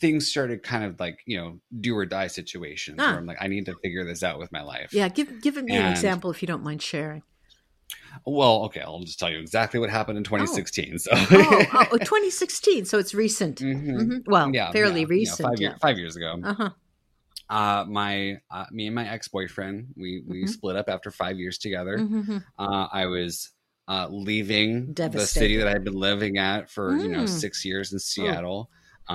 [0.00, 3.10] things started kind of like you know do or die situations Ah.
[3.10, 5.54] where i'm like i need to figure this out with my life Yeah, give give
[5.62, 7.22] me an example if you don't mind sharing.
[8.26, 12.84] Well okay i'll just tell you exactly what happened in 2016 so Oh, oh, 2016,
[12.84, 13.60] so it's recent.
[13.60, 13.86] Mhm.
[13.96, 14.22] Mhm.
[14.26, 15.48] Well, yeah fairly yeah, recent.
[15.48, 15.68] five, yeah.
[15.70, 16.70] year, five years ago Uh-huh.
[17.50, 20.48] uh my uh, me and my ex-boyfriend we we Mhm.
[20.48, 22.44] split up after five years together Mhm.
[22.58, 23.50] uh i was
[23.88, 27.28] uh leaving the city that i'd been living at for you know Mm.
[27.28, 28.68] six years in seattle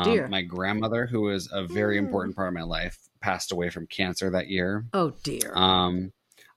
[0.03, 0.25] dear.
[0.25, 2.05] um, my grandmother who was a very Mm.
[2.05, 5.51] important part of my life passed away from cancer that year Oh dear.
[5.55, 6.11] um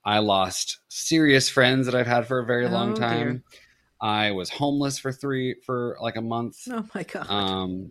[0.07, 3.61] i lost serious friends that i've had for a very long Oh, time dear.
[4.01, 7.29] i was homeless for three for like a month oh my god.
[7.29, 7.91] um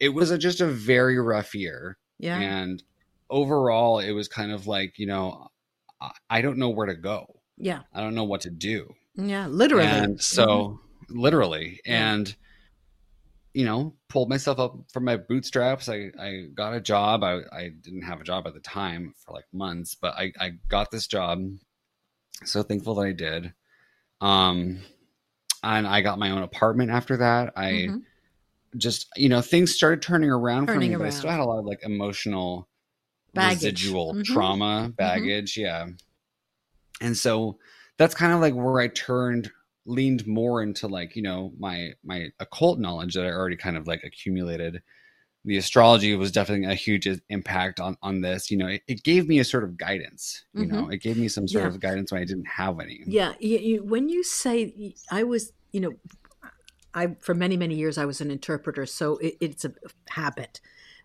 [0.00, 2.38] it was a, just a very rough year yeah.
[2.38, 2.82] and
[3.30, 5.48] overall it was kind of like you know
[6.00, 7.26] I- i don't know where to go
[7.58, 7.80] Yeah.
[7.92, 9.46] i don't know what to do Yeah.
[9.48, 9.86] Literally.
[9.86, 10.78] and so
[11.08, 12.14] literally Yeah.
[13.54, 15.88] You know pulled myself up from my bootstraps.
[15.88, 17.22] I i got a job.
[17.24, 20.52] I i didn't have a job at the time for like months but i i
[20.68, 21.42] got this job.
[22.44, 23.52] So thankful that i did.
[24.20, 24.80] Um
[25.62, 27.52] and i got my own apartment after that.
[27.56, 28.02] I Mhm.
[28.76, 31.44] just you know things started turning around for Turning me but i still had a
[31.44, 32.66] lot of like emotional
[33.34, 33.84] Baggage.
[33.84, 34.24] residual Mhm.
[34.24, 35.86] trauma baggage yeah.
[37.02, 37.58] And so
[37.98, 39.50] that's kind of like where i turned
[39.84, 43.86] leaned more into like you know my my occult knowledge that i already kind of
[43.86, 44.82] like accumulated.
[45.44, 48.50] The astrology was definitely a huge impact on on this.
[48.50, 50.88] You know it, it gave me a sort of guidance you know?
[50.88, 51.68] It gave me some sort Yeah.
[51.70, 53.02] of guidance when i didn't have any.
[53.06, 55.94] Yeah, you, you, when you say I was, you know,
[56.94, 59.72] I for many many years I was an interpreter, so it, it's a
[60.10, 60.60] habit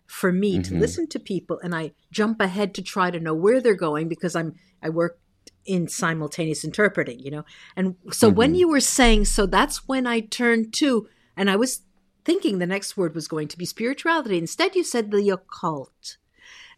[0.06, 0.80] for me to Mhm.
[0.80, 4.34] listen to people and I jump ahead to try to know where they're going because
[4.36, 5.18] I'm I work
[5.68, 7.44] in simultaneous interpreting, you know.
[7.76, 8.58] And so when Mhm.
[8.58, 11.82] you were saying so that's when I turned to and I was
[12.24, 14.38] thinking the next word was going to be spirituality.
[14.38, 16.16] Instead you said the occult.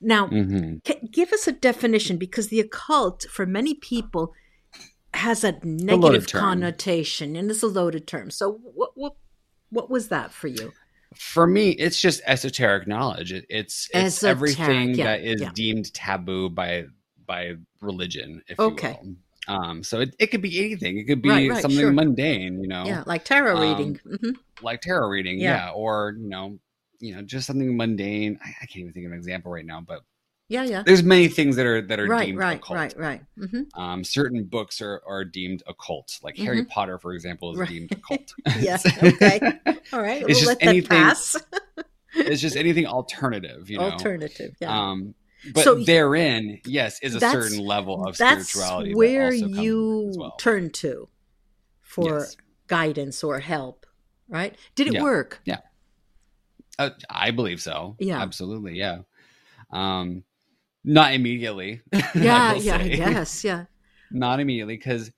[0.01, 4.33] Now, hmm Ca- give us a definition because the occult for many people
[5.15, 6.41] has a negative term.
[6.41, 9.15] connotation and it's a loaded term so what what
[9.71, 10.73] what was that for you
[11.17, 15.51] for me it's just esoteric knowledge it, it's it's Esoteric, everything yeah, that is yeah.
[15.53, 16.85] deemed taboo by
[17.27, 18.99] by religion if Okay.
[19.03, 19.17] you
[19.49, 20.99] will Um, so it, it could be anything.
[20.99, 21.93] It could be Right, right, something sure.
[21.93, 24.01] mundane, you know, Yeah, like tarot Um, reading.
[24.05, 24.31] hmm
[24.63, 25.67] like tarot reading, Yeah.
[25.67, 25.71] yeah.
[25.73, 26.59] or you know,
[27.01, 28.39] you know, just something mundane.
[28.45, 30.03] I, I can't even think of an example right now, but
[30.49, 30.83] Yeah, yeah.
[30.85, 32.77] there's many things that are that are Right, deemed right, occult.
[32.77, 33.23] right, right.
[33.39, 37.69] hmm Um, certain books are are deemed occult, like Harry Potter, for example, is Right.
[37.71, 38.35] deemed occult.
[38.61, 38.77] Yeah.
[38.85, 39.41] So- Okay.
[39.95, 40.21] All right.
[40.23, 41.37] It's we'll just let that anything- pass.
[42.15, 43.85] it's just anything alternative, you know.
[43.91, 44.55] Alternative.
[44.61, 44.77] Yeah.
[44.91, 45.15] Um,
[45.55, 48.95] but So- therein, yes, is a certain level of spirituality.
[48.95, 50.37] where also comes with it you well.
[50.39, 51.09] turn to
[51.81, 52.37] for Yes.
[52.67, 53.87] guidance or help,
[54.29, 54.57] right?
[54.75, 55.03] Did it Yeah.
[55.03, 55.43] work?
[56.79, 57.97] Uh, I believe so.
[57.99, 58.21] Yeah.
[58.23, 58.79] absolutely.
[58.79, 59.01] Yeah.
[59.71, 60.25] Um,
[60.85, 61.83] not immediately.
[62.15, 63.67] Yeah, yeah, yes, yeah.
[64.11, 65.11] Not immediately, because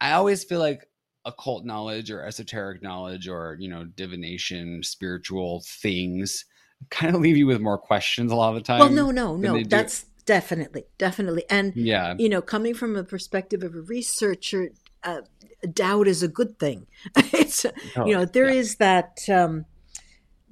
[0.00, 0.88] I always feel like
[1.24, 6.44] occult knowledge or esoteric knowledge or you know divination, spiritual things,
[6.90, 8.80] kind of leave you with more questions a lot of the time.
[8.80, 9.62] Well, no, no, no.
[9.64, 11.44] That's definitely, definitely.
[11.50, 14.70] And, yeah, you know, coming from a perspective of a researcher,
[15.04, 15.22] uh,
[15.72, 16.86] doubt is a good thing.
[17.16, 17.64] it's,
[18.06, 19.02] you know, there is Oh, Yeah.
[19.02, 19.66] that, um,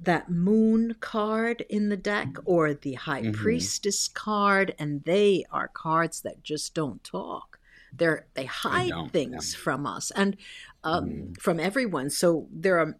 [0.03, 3.33] that moon card in the deck or the high Mhm.
[3.33, 7.59] priestess card, and they are cards that just don't talk.
[7.93, 10.37] They're they hide don't, things from us and
[10.83, 11.37] um, Mhm.
[11.39, 12.09] from everyone.
[12.09, 12.97] So there are.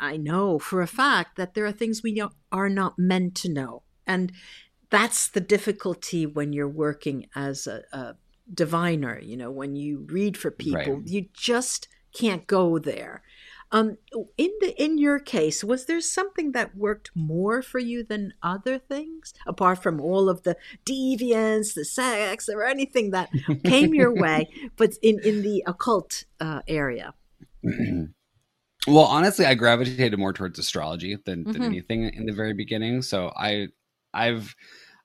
[0.00, 3.52] I know for a fact that there are things we know, are not meant to
[3.52, 4.32] know, and
[4.90, 8.16] that's the difficulty when you're working as a, a
[8.52, 9.20] diviner.
[9.20, 11.06] You know, when you read for people, Right.
[11.06, 13.22] you just can't go there.
[13.70, 13.98] Um,
[14.38, 18.78] in the in your case, was there something that worked more for you than other
[18.78, 23.28] things, apart from all of the deviance, the sex, or anything that
[23.64, 24.48] came your way?
[24.76, 27.12] But in in the occult uh, area,
[28.94, 31.66] well, honestly, I gravitated more towards astrology than, than Mhm.
[31.66, 33.02] anything in the very beginning.
[33.02, 33.68] So I,
[34.14, 34.54] I've,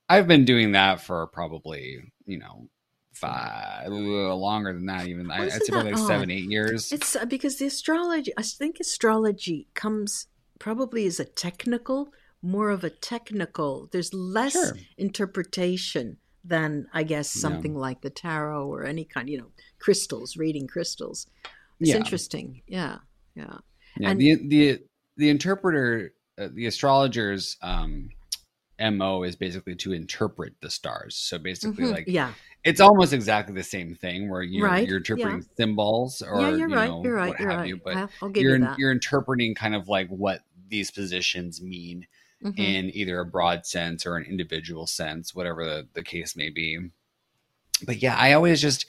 [0.10, 2.69] I've been doing that for probably you know
[3.13, 5.30] five longer than that even.
[5.32, 6.91] I, I'd say like seven, eight years.
[6.91, 8.32] it's uh, because the astrology.
[8.38, 10.28] I think astrology comes
[10.60, 12.10] probably as a technical,
[12.41, 13.89] more of a technical.
[13.91, 14.78] There's less Sure.
[14.98, 17.41] interpretation than I guess Yeah.
[17.41, 21.28] something like the tarot or any kind, you know, crystals, reading crystals.
[21.80, 21.98] It's Yeah.
[21.98, 22.62] interesting.
[22.67, 22.98] Yeah,
[23.36, 23.58] yeah.
[23.97, 24.79] Yeah, And- the the
[25.17, 28.10] the interpreter, uh, the astrologer's um,
[28.79, 31.15] mo is basically to interpret the stars.
[31.15, 31.91] So basically, Mhm.
[31.91, 36.41] like yeah, it's almost exactly the same thing where you're Right, you're interpreting symbols or
[36.41, 36.49] yeah.
[36.56, 36.89] You're you right.
[36.89, 37.29] know, you're right.
[37.29, 37.67] what You're have right.
[37.69, 38.79] you, but I'll, give you're you that.
[38.79, 42.08] you're interpreting kind of like what these positions mean
[42.43, 42.58] Mhm.
[42.60, 46.79] in either a broad sense or an individual sense, whatever the, the case may be.
[47.86, 48.86] But yeah, I always just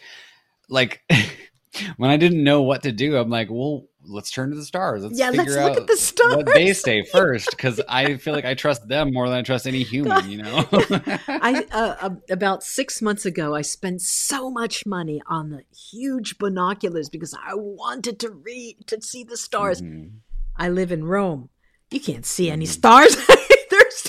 [0.68, 1.02] like
[1.98, 5.02] when I didn't know what to do, I'm like, well, let's turn to the stars.
[5.02, 6.36] Let's yeah, let's look at the stars.
[6.36, 9.66] what they say first, because I feel like I trust them more than I trust
[9.66, 10.30] any human.
[10.30, 10.66] You know?
[10.72, 17.08] I uh, about six months ago, I spent so much money on the huge binoculars
[17.08, 19.82] because I wanted to read to see the stars.
[19.82, 20.18] Mhm.
[20.56, 21.48] I live in Rome.
[21.90, 22.68] You can't see any Mhm.
[22.68, 23.16] stars.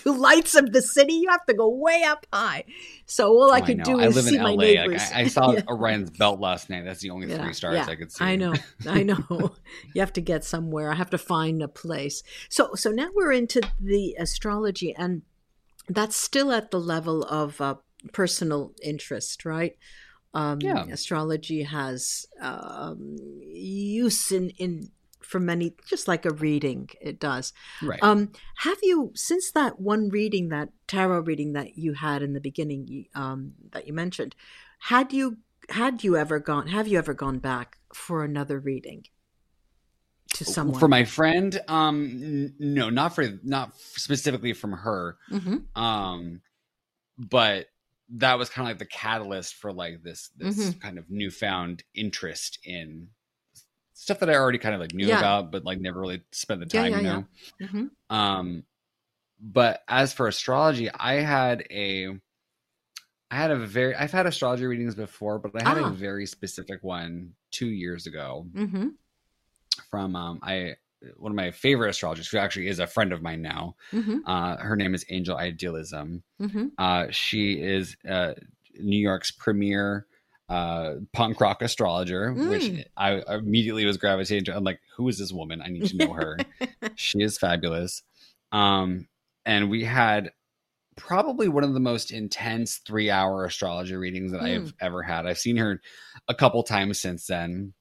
[0.06, 1.14] Two lights of the city.
[1.14, 2.66] You have to go way up high.
[3.06, 3.84] So all I Oh, could know.
[3.84, 4.64] do I is live see in my LA.
[4.64, 5.12] neighbors.
[5.12, 5.62] Like I, I saw Yeah.
[5.68, 6.86] Orion's belt last night.
[6.86, 7.88] That's the only Yeah, three stars yeah.
[7.88, 8.24] I could see.
[8.24, 8.56] I know,
[8.88, 9.56] I know.
[9.94, 10.92] you have to get somewhere.
[10.92, 12.24] I have to find a place.
[12.50, 15.24] So, so now we're into the astrology, and
[15.88, 17.76] that's still at the level of uh,
[18.14, 19.78] personal interest, right?
[20.34, 20.84] Um, Yeah.
[20.92, 24.90] Astrology has um, use in in
[25.26, 27.52] for many, just like a reading, it does.
[27.82, 28.02] Right.
[28.02, 32.40] Um, have you since that one reading, that tarot reading that you had in the
[32.40, 34.36] beginning, um, that you mentioned,
[34.80, 35.38] had you
[35.70, 36.68] had you ever gone?
[36.68, 39.06] Have you ever gone back for another reading
[40.34, 40.80] to someone?
[40.80, 45.18] For my friend, um, n- no, not for not specifically from her.
[45.30, 46.42] hmm um
[47.18, 47.68] but
[48.10, 50.80] that was kind of like the catalyst for like this this Mm-hmm.
[50.80, 53.08] kind of newfound interest in
[53.96, 55.18] stuff that i already kind of like knew Yeah.
[55.18, 57.26] about but like never really spent the time yeah, you know
[57.60, 57.68] yeah.
[57.68, 58.64] hmm um
[59.40, 62.10] but as for astrology i had a
[63.32, 65.88] i had a very i've had astrology readings before but i had Ah.
[65.88, 68.90] a very specific one two years ago hmm
[69.90, 70.76] from um i
[71.18, 74.58] one of my favorite astrologers who actually is a friend of mine now hmm uh
[74.58, 78.34] her name is angel idealism hmm uh, she is uh,
[78.80, 80.06] New York's premier
[80.50, 82.86] uh, punk rock astrologer, which Mm.
[82.98, 84.56] I immediately was gravitating to.
[84.56, 85.62] I'm like, who is this woman?
[85.62, 86.46] I need to know her.
[86.96, 88.04] she is fabulous.
[88.52, 89.08] Um,
[89.46, 90.32] and we had
[90.98, 94.46] probably one of the most intense three hour astrology readings that Mm.
[94.46, 95.26] I've ever had.
[95.26, 95.82] I've seen her
[96.28, 97.74] a couple times since then,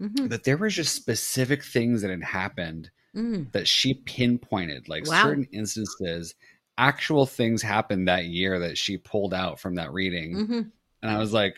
[0.00, 5.06] hmm but there were just specific things that had happened mm that she pinpointed, like
[5.06, 5.20] Wow.
[5.20, 6.34] certain instances,
[6.78, 10.42] actual things happened that year that she pulled out from that reading.
[10.46, 10.62] hmm
[11.02, 11.56] And I was like,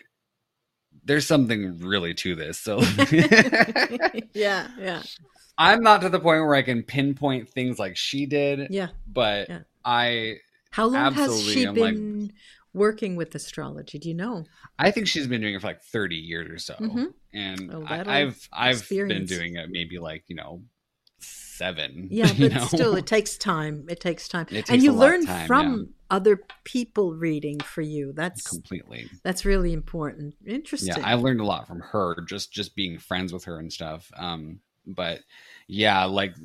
[1.05, 2.57] there's something really to this.
[2.59, 2.81] So
[4.33, 5.03] yeah, yeah.
[5.57, 8.67] I'm not to the point where I can pinpoint things like she did.
[8.71, 8.89] Yeah.
[9.07, 9.59] But Yeah.
[9.85, 10.37] I
[10.71, 12.33] How long has she I'm like- been
[12.73, 13.99] working with astrology?
[13.99, 14.45] Do you know?
[14.77, 16.73] I think she's been doing it for like 30 years or so.
[16.75, 17.13] Mhm.
[17.33, 20.61] And Oh, I, I've I've been doing it maybe like, you know,
[21.25, 22.07] seven.
[22.11, 22.65] Yeah, you but know?
[22.65, 23.85] still, it takes time.
[23.89, 27.59] It takes time, It and you a lot of learn time, from other people reading
[27.59, 28.13] for you.
[28.13, 29.09] That's completely.
[29.23, 30.35] that's really important.
[30.45, 30.93] Interesting.
[30.97, 34.11] Yeah, I learned a lot from her just just being friends with her and stuff.
[34.17, 35.21] Um but
[35.67, 36.35] yeah, like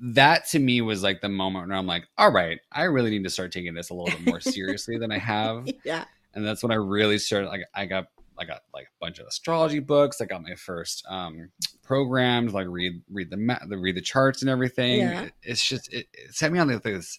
[0.00, 3.24] that to me was like the moment where I'm like, all right, I really need
[3.24, 5.68] to start taking this a little bit more seriously than I have.
[5.84, 6.04] yeah.
[6.34, 7.48] and that's when I really started.
[7.48, 8.06] Like I got
[8.38, 10.22] I got like a bunch of astrology books.
[10.22, 11.50] I got my first um
[11.90, 15.00] programs, like read read the ma- the read the charts and everything.
[15.00, 15.22] Yeah.
[15.22, 17.18] It- it's just it, it set me on the this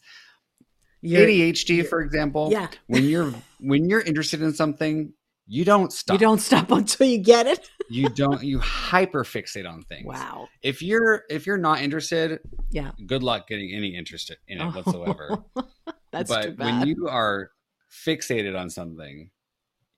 [1.02, 2.50] You're- ADHD, you're- for example.
[2.52, 2.68] yeah.
[2.88, 5.12] when you're when you're interested in something,
[5.48, 6.14] you don't stop.
[6.14, 7.70] You don't stop until you get it.
[7.90, 8.42] You don't.
[8.42, 10.06] You hyper fixate on things.
[10.06, 10.48] Wow.
[10.62, 12.92] If you're if you're not interested, Yeah.
[13.06, 15.44] good luck getting any interest in it whatsoever.
[16.14, 16.66] That's but too bad.
[16.80, 17.52] when you are
[17.92, 19.32] fixated on something,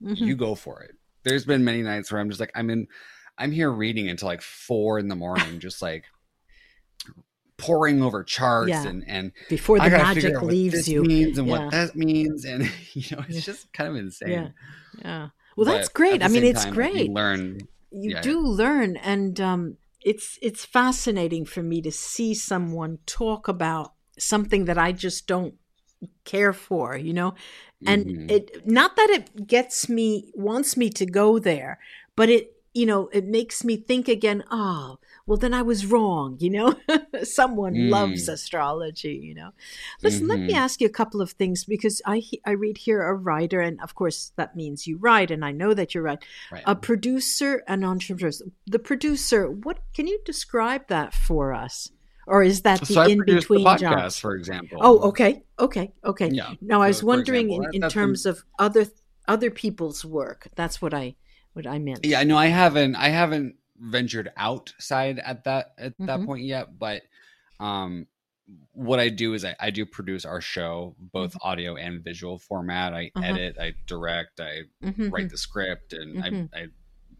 [0.01, 0.17] Mhm.
[0.19, 0.95] you go for it.
[1.23, 2.87] There's been many nights where I'm just like, I'm in,
[3.37, 6.05] I'm here reading until like four in the morning, just like
[7.57, 8.87] poring over charts Yeah.
[8.87, 11.03] and and Before the I gotta figure magic leaves you.
[11.03, 11.59] means and Yeah.
[11.59, 14.29] what that means, and you know, it's just kind of insane.
[14.31, 14.47] Yeah.
[14.99, 15.27] Yeah.
[15.55, 16.23] Well, that's at great.
[16.23, 17.07] I mean, it's time, great.
[17.07, 17.59] You learn.
[17.91, 23.93] you do learn and um it's it's fascinating for me to see someone talk about
[24.19, 25.55] something that I just don't
[26.25, 27.35] care for, you know?
[27.85, 28.31] And Mhm.
[28.31, 31.79] it not that it gets me wants me to go there,
[32.15, 36.37] but it you know, it makes me think again, oh, well then I was wrong,
[36.39, 36.75] you know?
[37.23, 37.89] Someone Mm.
[37.91, 39.51] loves astrology, you know.
[40.01, 40.57] Listen, let me Mhm.
[40.57, 43.93] ask you a couple of things because I I read here a writer and of
[43.95, 46.63] course that means you write and I know that you're right right.
[46.65, 48.31] a producer and entrepreneur.
[48.67, 51.91] The producer, what can you describe that for us?
[52.25, 54.19] Or is that the so in between podcast, jobs?
[54.19, 54.79] for example.
[54.81, 56.29] Oh, okay, okay, okay.
[56.31, 56.53] Yeah.
[56.61, 58.87] Now I was wondering example, in, in terms of other
[59.27, 60.47] other people's work.
[60.55, 61.15] That's what I
[61.53, 62.05] what I meant.
[62.05, 62.95] Yeah, no, I haven't.
[62.95, 66.25] I haven't ventured outside at that at that Mhm.
[66.25, 66.77] point yet.
[66.77, 67.03] But
[67.59, 68.07] um,
[68.71, 72.93] what I do is I, I do produce our show, both audio and visual format.
[72.93, 73.19] I Mm-hmm.
[73.19, 73.29] Uh-huh.
[73.29, 76.23] edit, I direct, I Mhm, write the script, and.
[76.53, 76.67] I, I,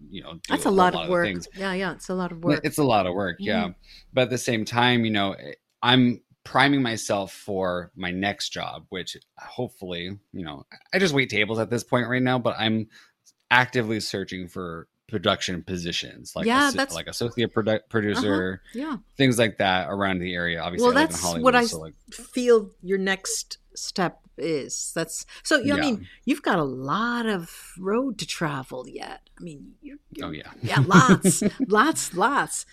[0.10, 1.26] you know, do That's a whole lot of work.
[1.26, 1.48] things.
[1.56, 2.60] Yeah, yeah, it's a lot of work.
[2.65, 3.67] It's a lot of work, yeah.
[3.67, 3.76] Mhm.
[4.12, 5.34] But at the same time, you know,
[5.82, 11.58] I'm priming myself for my next job, which hopefully, you know, I just wait tables
[11.58, 12.88] at this point right now, but I'm
[13.51, 18.97] actively searching for production positions like Yeah, that's- like associate produ- producer yeah.
[19.17, 22.97] things like that around the area obviously Well, that's what I so like Feel your
[22.97, 24.91] next step is.
[24.95, 25.58] That's so.
[25.58, 29.21] You know, I mean, you've got a lot of road to travel yet.
[29.39, 32.65] I mean, you're, you're oh yeah Yeah, lots, lots, lots.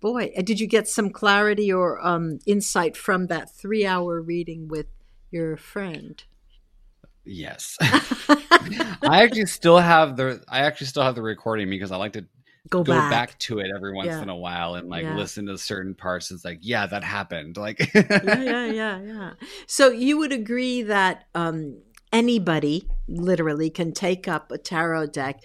[0.00, 4.86] Boy, uh, did you get some clarity or um, insight from that three-hour reading with
[5.30, 6.22] your friend?
[7.24, 7.76] Yes
[9.06, 12.26] I actually still have the I actually still have the recording because I like to
[12.70, 13.10] Go, go back.
[13.10, 14.22] back, to it every once Yeah.
[14.22, 15.16] in a while and like Yeah.
[15.16, 16.30] listen to certain parts.
[16.30, 17.56] It's like, yeah, that happened.
[17.58, 18.02] Like, yeah,
[18.42, 19.30] yeah, yeah, yeah.
[19.66, 21.82] So you would agree that um,
[22.12, 25.40] anybody literally can take up a tarot deck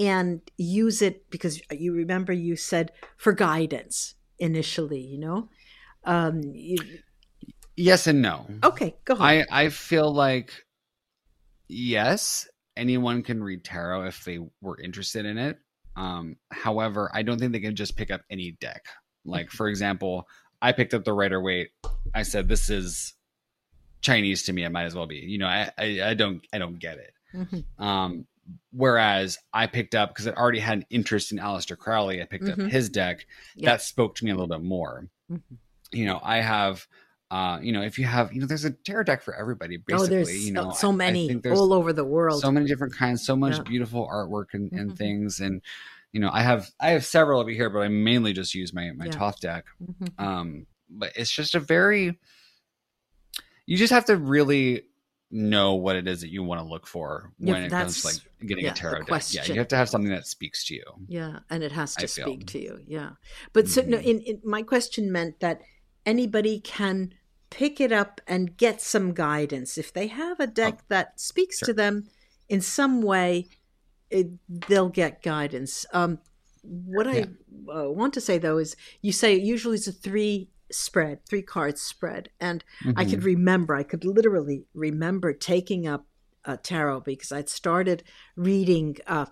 [0.00, 5.00] and use it because you remember you said for guidance initially.
[5.00, 5.48] You know.
[6.04, 6.76] Um, you,
[7.76, 8.46] yes and no.
[8.64, 9.46] okay, go ahead.
[9.50, 10.63] I I feel like
[11.68, 15.58] yes, anyone can read tarot if they were interested in it.
[15.96, 18.86] Um, however, I don't think they can just pick up any deck.
[19.24, 20.28] Like for example,
[20.60, 21.70] I picked up the Rider Waite.
[22.14, 23.14] I said this is
[24.00, 24.64] Chinese to me.
[24.64, 25.16] It might as well be.
[25.16, 27.12] You know, I I, I don't I don't get it.
[27.34, 27.64] Mhm.
[27.78, 28.26] Um,
[28.72, 32.20] whereas I picked up because I already had an interest in Aleister Crowley.
[32.20, 32.64] I picked Mhm.
[32.66, 33.26] up his deck.
[33.56, 33.70] Yeah.
[33.70, 35.08] That spoke to me a little bit more.
[35.30, 35.40] Mhm.
[35.92, 36.86] You know, I have.
[37.34, 39.76] Uh, you know, if you have, you know, there's a tarot deck for everybody.
[39.76, 42.40] Basically, oh, there's you know, so I- I many all over the world.
[42.40, 43.62] so many different kinds, so much Yeah.
[43.64, 44.96] beautiful artwork and, and Mhm.
[44.96, 45.40] things.
[45.40, 45.60] And
[46.12, 48.92] you know, I have I have several over here, but I mainly just use my
[48.92, 49.18] my Yeah.
[49.18, 49.64] Thoth deck.
[49.82, 50.20] Mhm.
[50.24, 52.20] Um, but it's just a very
[53.66, 54.82] you just have to really
[55.30, 58.06] know what it is that you want to look for Yeah, when it comes to
[58.08, 58.16] like
[58.46, 59.22] getting yeah, a tarot deck.
[59.30, 60.84] Yeah, you have to have something that speaks to you.
[61.08, 62.26] Yeah, and it has I to feel.
[62.26, 62.78] speak to you.
[62.86, 63.12] Yeah,
[63.52, 64.04] but so no, Mhm.
[64.04, 65.62] in, in my question meant that
[66.06, 67.14] anybody can
[67.54, 71.66] pick it up and get some guidance if they have a deck that speaks sure.
[71.66, 72.04] to them
[72.48, 73.46] in some way.
[74.10, 75.86] It, they'll get guidance.
[75.92, 76.18] Um,
[76.62, 77.26] what I
[77.72, 81.80] uh, want to say though is, you say usually it's a three spread, three cards
[81.80, 82.64] spread, and
[82.96, 83.10] I Mhm.
[83.10, 86.06] could remember, I could literally remember taking up
[86.44, 88.02] uh, tarot because I'd started
[88.36, 89.26] reading uh,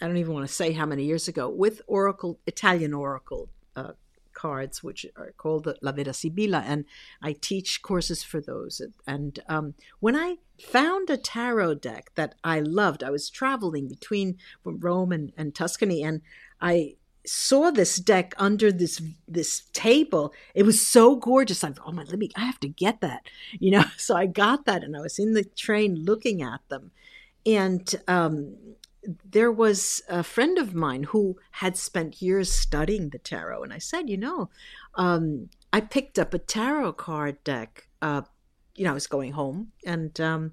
[0.00, 3.92] I don't even want to say how many years ago with Oracle Italian Oracle uh,
[4.38, 6.84] cards, which are called La Vera Sibilla, and
[7.20, 8.80] I teach courses for those.
[9.06, 14.38] And um, when I found a tarot deck that I loved, I was traveling between
[14.64, 16.22] Rome and, and Tuscany, and
[16.60, 16.94] I
[17.26, 20.32] saw this deck under this this table.
[20.54, 21.64] It was so gorgeous.
[21.64, 23.22] I thought, oh my, let me, I have to get that,
[23.58, 23.84] you know.
[23.96, 26.92] So I got that, and I was in the train looking at them,
[27.44, 28.56] and um,
[29.24, 33.78] there was a friend of mine who had spent years studying the tarot, and I
[33.78, 34.50] said, you know,
[34.94, 37.88] um, I picked up a tarot card deck.
[38.02, 38.22] Uh,
[38.74, 40.52] you know, I was going home, and um,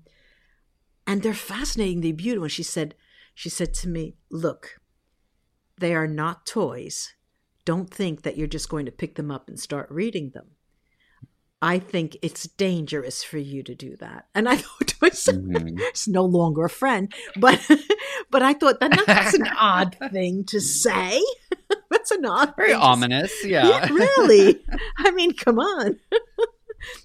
[1.06, 2.02] and they're fascinating.
[2.02, 2.46] They're beautiful.
[2.46, 2.96] And she said,
[3.34, 4.80] she said to me, look,
[5.78, 7.14] they are not toys.
[7.66, 10.55] Don't think that you're just going to pick them up and start reading them.
[11.66, 14.28] I think it's dangerous for you to do that.
[14.36, 15.78] And I thought to myself, mm-hmm.
[15.80, 17.60] it's no longer a friend, but
[18.30, 21.20] but I thought that that's an odd thing to say.
[21.90, 23.34] that's an odd, very ominous.
[23.44, 23.68] Yeah.
[23.68, 24.64] yeah, really.
[24.98, 26.00] I mean, come on.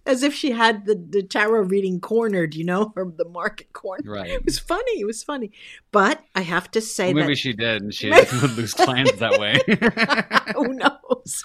[0.04, 4.12] As if she had the, the tarot reading cornered, you know, or the market corner.
[4.12, 4.28] Right.
[4.28, 5.00] It was funny.
[5.00, 5.52] It was funny.
[5.90, 9.12] But I have to say well, maybe that, she did, and she would lose clients
[9.20, 9.58] that way.
[10.54, 11.42] Who knows?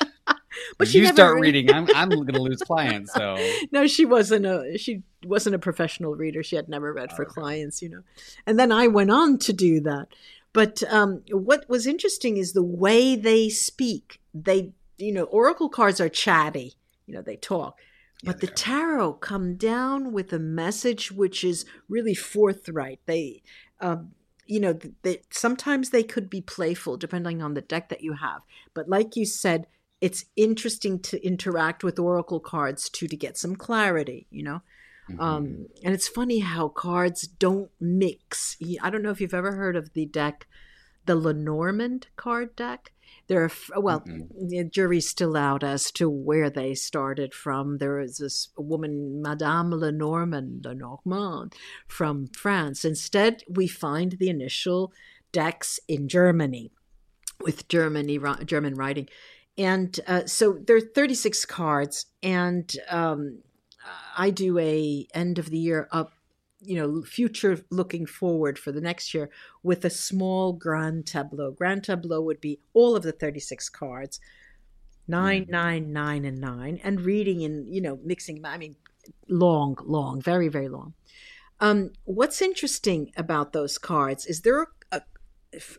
[0.77, 3.13] But you start reading, I'm I'm going to lose clients.
[3.13, 3.37] So
[3.71, 6.43] no, she wasn't a she wasn't a professional reader.
[6.43, 7.33] She had never read for okay.
[7.33, 8.01] clients, you know.
[8.45, 10.07] And then I went on to do that.
[10.55, 14.21] But um, what was interesting is the way they speak.
[14.33, 16.75] They, you know, oracle cards are chatty.
[17.07, 17.77] You know, they talk.
[18.23, 23.01] Yeah, but the tarot come down with a message which is really forthright.
[23.05, 23.43] They,
[23.81, 24.11] um,
[24.45, 28.41] you know, they, sometimes they could be playful depending on the deck that you have.
[28.73, 29.67] But like you said,
[30.05, 34.61] it's interesting to interact with oracle cards too to get some clarity you know?
[35.09, 35.21] Mm-hmm.
[35.21, 38.57] um, and it's funny how cards don't mix.
[38.81, 40.47] I don't know if you've ever heard of the deck
[41.05, 42.91] the lenormand card deck.
[43.27, 44.47] There are well mm-hmm.
[44.47, 47.77] the jury's still out as to where they started from.
[47.77, 51.53] There is this woman madame lenormand lenormand
[51.87, 52.85] from france.
[52.85, 54.91] Instead we find the initial
[55.31, 56.71] decks in germany
[57.41, 59.07] with germany german writing
[59.57, 63.39] and uh, so there are 36 cards and um,
[64.17, 66.11] i do a end of the year up
[66.61, 69.29] you know future looking forward for the next year
[69.63, 74.19] with a small grand tableau grand tableau would be all of the 36 cards
[75.07, 75.49] nine mm.
[75.49, 78.75] nine nine and nine and reading and you know mixing i mean
[79.29, 80.93] long long very very long
[81.61, 85.01] um, what's interesting about those cards is they're a,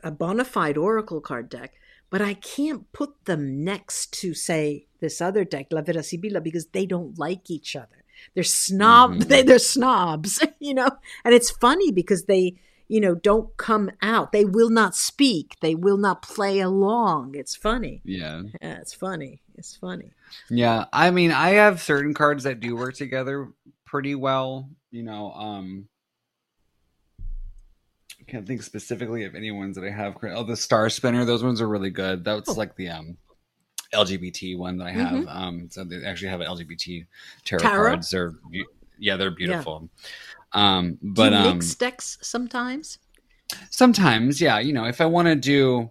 [0.02, 1.74] a bona fide oracle card deck
[2.10, 6.66] but I can't put them next to, say, this other deck, La Vera Sibilla, because
[6.66, 8.04] they don't like each other.
[8.34, 9.12] They're snob.
[9.12, 9.28] Mm-hmm.
[9.28, 10.90] They, they're snobs, you know.
[11.24, 12.56] And it's funny because they,
[12.88, 14.32] you know, don't come out.
[14.32, 15.56] They will not speak.
[15.60, 17.34] They will not play along.
[17.34, 18.02] It's funny.
[18.04, 18.42] Yeah.
[18.62, 19.42] yeah it's funny.
[19.56, 20.12] It's funny.
[20.50, 23.48] Yeah, I mean, I have certain cards that do work together
[23.84, 24.68] pretty well.
[24.90, 25.88] You know, um,
[28.26, 30.16] can't think specifically of any ones that I have.
[30.22, 32.24] Oh, the Star Spinner, those ones are really good.
[32.24, 32.54] That's oh.
[32.54, 33.16] like the um,
[33.94, 35.12] LGBT one that I have.
[35.12, 35.28] Mm-hmm.
[35.28, 37.06] Um, so they actually have an LGBT
[37.44, 37.76] tarot, tarot?
[37.76, 38.10] cards.
[38.10, 38.34] They're
[38.98, 39.88] yeah, they're beautiful.
[40.54, 40.78] Yeah.
[40.78, 42.98] Um, but do you mix um, decks sometimes.
[43.70, 44.58] Sometimes, yeah.
[44.58, 45.90] You know, if I want to do,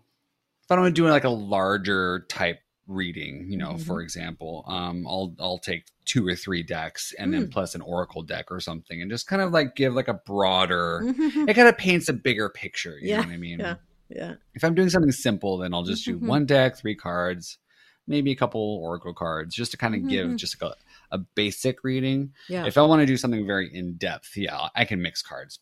[0.64, 3.84] if I want to do like a larger type reading you know mm-hmm.
[3.84, 7.40] for example um i'll i'll take two or three decks and mm.
[7.40, 10.14] then plus an oracle deck or something and just kind of like give like a
[10.14, 13.18] broader it kind of paints a bigger picture you yeah.
[13.18, 13.76] know what i mean yeah
[14.10, 16.28] yeah if i'm doing something simple then i'll just do mm-hmm.
[16.28, 17.58] one deck three cards
[18.08, 20.10] maybe a couple oracle cards just to kind of mm-hmm.
[20.10, 23.74] give just like a, a basic reading yeah if i want to do something very
[23.74, 25.60] in depth yeah i can mix cards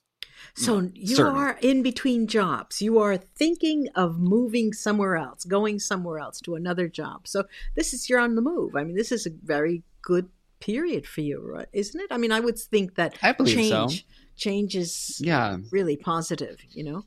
[0.56, 1.40] so you Certainly.
[1.40, 2.82] are in between jobs.
[2.82, 7.28] You are thinking of moving somewhere else, going somewhere else to another job.
[7.28, 8.76] So this is you're on the move.
[8.76, 10.30] I mean, this is a very good
[10.60, 11.68] period for you, right?
[11.74, 12.08] Isn't it?
[12.12, 14.06] I mean, I would think that I believe change so.
[14.36, 16.60] change is yeah really positive.
[16.70, 17.06] You know.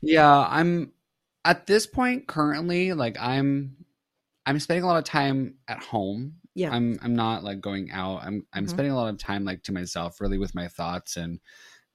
[0.00, 0.92] Yeah, I'm
[1.44, 2.92] at this point currently.
[2.92, 3.76] Like I'm,
[4.44, 6.34] I'm spending a lot of time at home.
[6.54, 6.98] Yeah, I'm.
[7.02, 8.22] I'm not like going out.
[8.22, 8.46] I'm.
[8.52, 8.70] I'm mm-hmm.
[8.70, 11.40] spending a lot of time like to myself, really with my thoughts and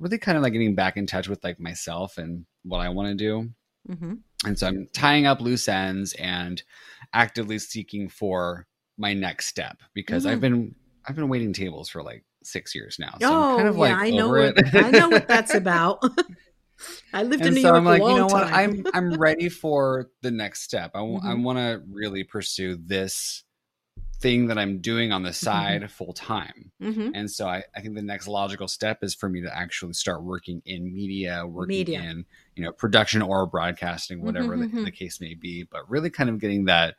[0.03, 3.09] really kind of like getting back in touch with like myself and what I want
[3.09, 3.49] to do.
[3.89, 4.13] Mm-hmm.
[4.45, 6.61] And so I'm tying up loose ends and
[7.13, 10.33] actively seeking for my next step because mm-hmm.
[10.33, 10.75] I've been
[11.07, 13.15] I've been waiting tables for like six years now.
[13.19, 16.03] So oh, I'm kind of yeah, like I know what, I know what that's about.
[17.13, 17.75] I lived and in New York.
[17.75, 18.41] so York I'm like, you know time.
[18.41, 18.53] what?
[18.53, 20.91] I'm I'm ready for the next step.
[20.93, 21.27] I, mm-hmm.
[21.27, 23.43] I want to really pursue this
[24.19, 25.87] thing that I'm doing on the side mm-hmm.
[25.87, 26.71] full time.
[26.81, 27.09] Mm-hmm.
[27.13, 30.23] And so I, I think the next logical step is for me to actually start
[30.23, 32.01] working in media, working media.
[32.01, 34.83] in, you know, production or broadcasting, whatever the, mm-hmm.
[34.85, 36.95] the, case may be, but really kind of getting that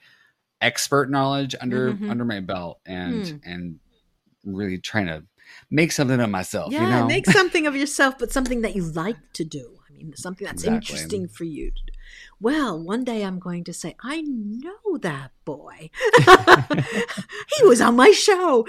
[0.60, 2.10] expert knowledge under mm-hmm.
[2.10, 3.40] under my belt and mm.
[3.44, 3.78] and
[4.44, 5.24] really trying to
[5.70, 6.72] make something of myself.
[6.72, 7.06] Yeah, you know?
[7.06, 9.78] make something of yourself, but something that you like to do.
[9.88, 10.76] I mean, something that's exactly.
[10.76, 11.70] interesting for you.
[12.40, 15.90] Well, one day I'm going to say, I know that boy.
[17.56, 18.66] he was on my show.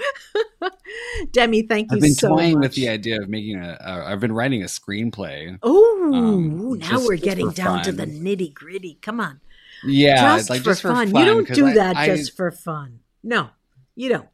[1.32, 2.62] Demi, thank you I've been so toying much.
[2.62, 4.06] with the idea of making a.
[4.08, 5.58] have been writing a screenplay.
[5.62, 7.84] Oh, um, now just, we're getting down fun.
[7.84, 8.98] to the nitty gritty.
[9.02, 9.40] Come on.
[9.84, 11.10] Yeah, just, like, for, just for fun.
[11.10, 11.20] fun.
[11.20, 13.00] You don't do I, that I, just for fun.
[13.22, 13.50] No,
[13.94, 14.28] you don't.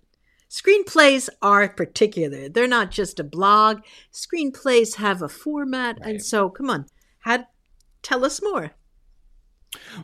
[0.48, 2.48] Screenplays are particular.
[2.48, 3.80] They're not just a blog.
[4.12, 6.10] Screenplays have a format, right.
[6.10, 6.86] and so come on,
[7.20, 7.46] had
[8.02, 8.72] tell us more.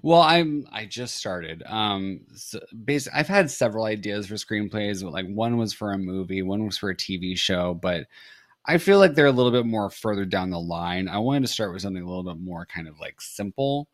[0.03, 1.63] Well, I'm I just started.
[1.67, 5.03] Um, so basically, I've had several ideas for screenplays.
[5.03, 8.07] Like one was for a movie, one was for a TV show, but
[8.65, 11.09] I feel like they're a little bit more further down the line.
[11.09, 13.89] I wanted to start with something a little bit more kind of like simple.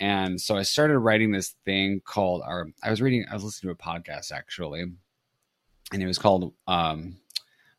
[0.00, 3.74] And so I started writing this thing called, or I was reading, I was listening
[3.74, 4.82] to a podcast actually,
[5.92, 7.16] and it was called um,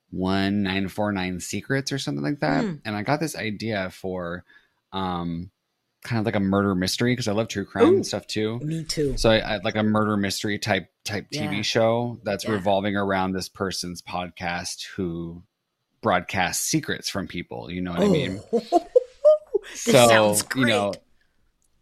[0.10, 2.66] 1949 Secrets or something like that.
[2.66, 2.82] Mm.
[2.84, 4.44] And I got this idea for
[4.92, 5.52] um,
[6.04, 8.60] kind of like a murder mystery because I love true crime Ooh, and stuff too.
[8.60, 9.18] Me too.
[9.18, 12.52] So I, I like a murder mystery type type TV show that's yeah.
[12.52, 15.44] revolving around this person's podcast who
[16.02, 17.72] broadcasts secrets from people.
[17.72, 18.06] You know what oh.
[18.06, 18.42] I mean?
[19.74, 20.94] so you know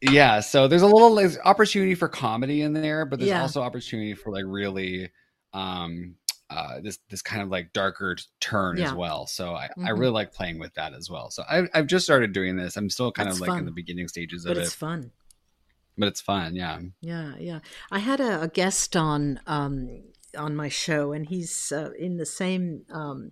[0.02, 3.42] yeah so there's a little like, opportunity for comedy in there but there's yeah.
[3.42, 5.10] also opportunity for like really
[5.54, 6.16] um
[6.50, 8.86] uh, this this kind of like darker turn yeah.
[8.86, 9.28] as well.
[9.28, 9.86] So I, mm-hmm.
[9.86, 11.30] I really like playing with that as well.
[11.30, 12.78] So I, I've just started doing this.
[12.78, 13.60] I'm still kind That's of like fun.
[13.60, 14.60] in the beginning stages but of it.
[14.62, 15.12] But it's fun.
[15.98, 16.80] But it's fun, yeah.
[17.02, 17.60] Yeah, yeah.
[17.92, 20.04] I had a, a guest on um,
[20.38, 23.32] on my show, and he's uh, in the same um,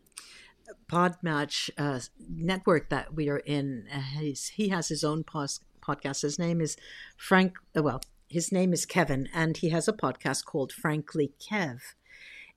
[0.88, 3.86] Podmatch uh, network that we are in.
[3.94, 6.24] Uh, he's, he has his own pos- podcast.
[6.24, 6.76] His name is
[7.16, 7.58] Frank.
[7.78, 11.82] Uh, well, his name is Kevin, and he has a podcast called Frankly Kev.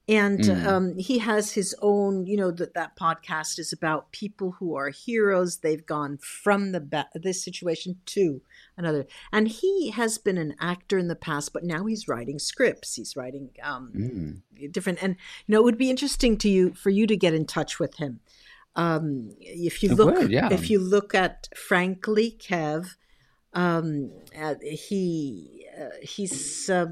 [0.09, 0.67] And mm.
[0.67, 4.89] um, he has his own, you know, that that podcast is about people who are
[4.89, 5.59] heroes.
[5.59, 8.41] They've gone from the ba- this situation to
[8.75, 9.07] another.
[9.33, 12.95] And he has been an actor in the past, but now he's writing scripts.
[12.95, 14.73] He's writing um, mm.
[14.73, 15.03] different.
[15.03, 17.79] And you know, it would be interesting to you for you to get in touch
[17.79, 18.21] with him.
[18.77, 20.49] Um, if you look, would, yeah.
[20.51, 22.95] if you look at Frankly Kev,
[23.53, 26.87] um, uh, he uh, he's uh,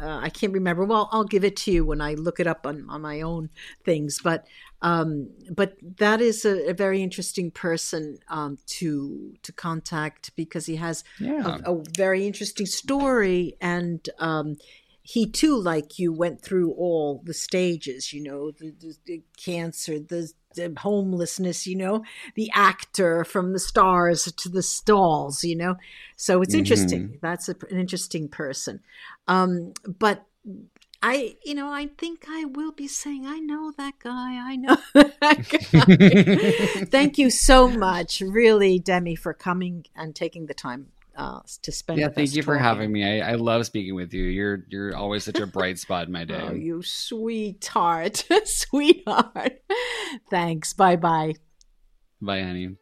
[0.00, 0.84] uh, I can't remember.
[0.84, 3.50] Well, I'll give it to you when I look it up on, on my own
[3.84, 4.20] things.
[4.22, 4.46] But
[4.82, 10.76] um, but that is a, a very interesting person um, to to contact because he
[10.76, 11.58] has yeah.
[11.64, 14.08] a, a, very interesting story and.
[14.18, 14.56] Um,
[15.02, 18.12] he too, like you, went through all the stages.
[18.12, 20.39] You know, the, the, the cancer, the the
[20.78, 22.02] homelessness, you know,
[22.34, 25.76] the actor from the stars to the stalls, you know.
[26.16, 26.58] So it's mm-hmm.
[26.58, 27.18] interesting.
[27.22, 28.80] That's a, an interesting person.
[29.28, 30.26] Um, but
[31.02, 34.38] I, you know, I think I will be saying, I know that guy.
[34.38, 36.84] I know that guy.
[36.90, 40.88] Thank you so much, really, Demi, for coming and taking the time
[41.20, 41.98] uh, to spend.
[41.98, 43.04] Yeah, thank you for having me.
[43.20, 44.24] I, I, love speaking with you.
[44.24, 46.40] You're you're always such a bright spot in my day.
[46.40, 49.62] Oh, you sweetheart, sweetheart.
[50.30, 50.72] Thanks.
[50.72, 51.34] Bye bye.
[52.22, 52.76] Bye, honey.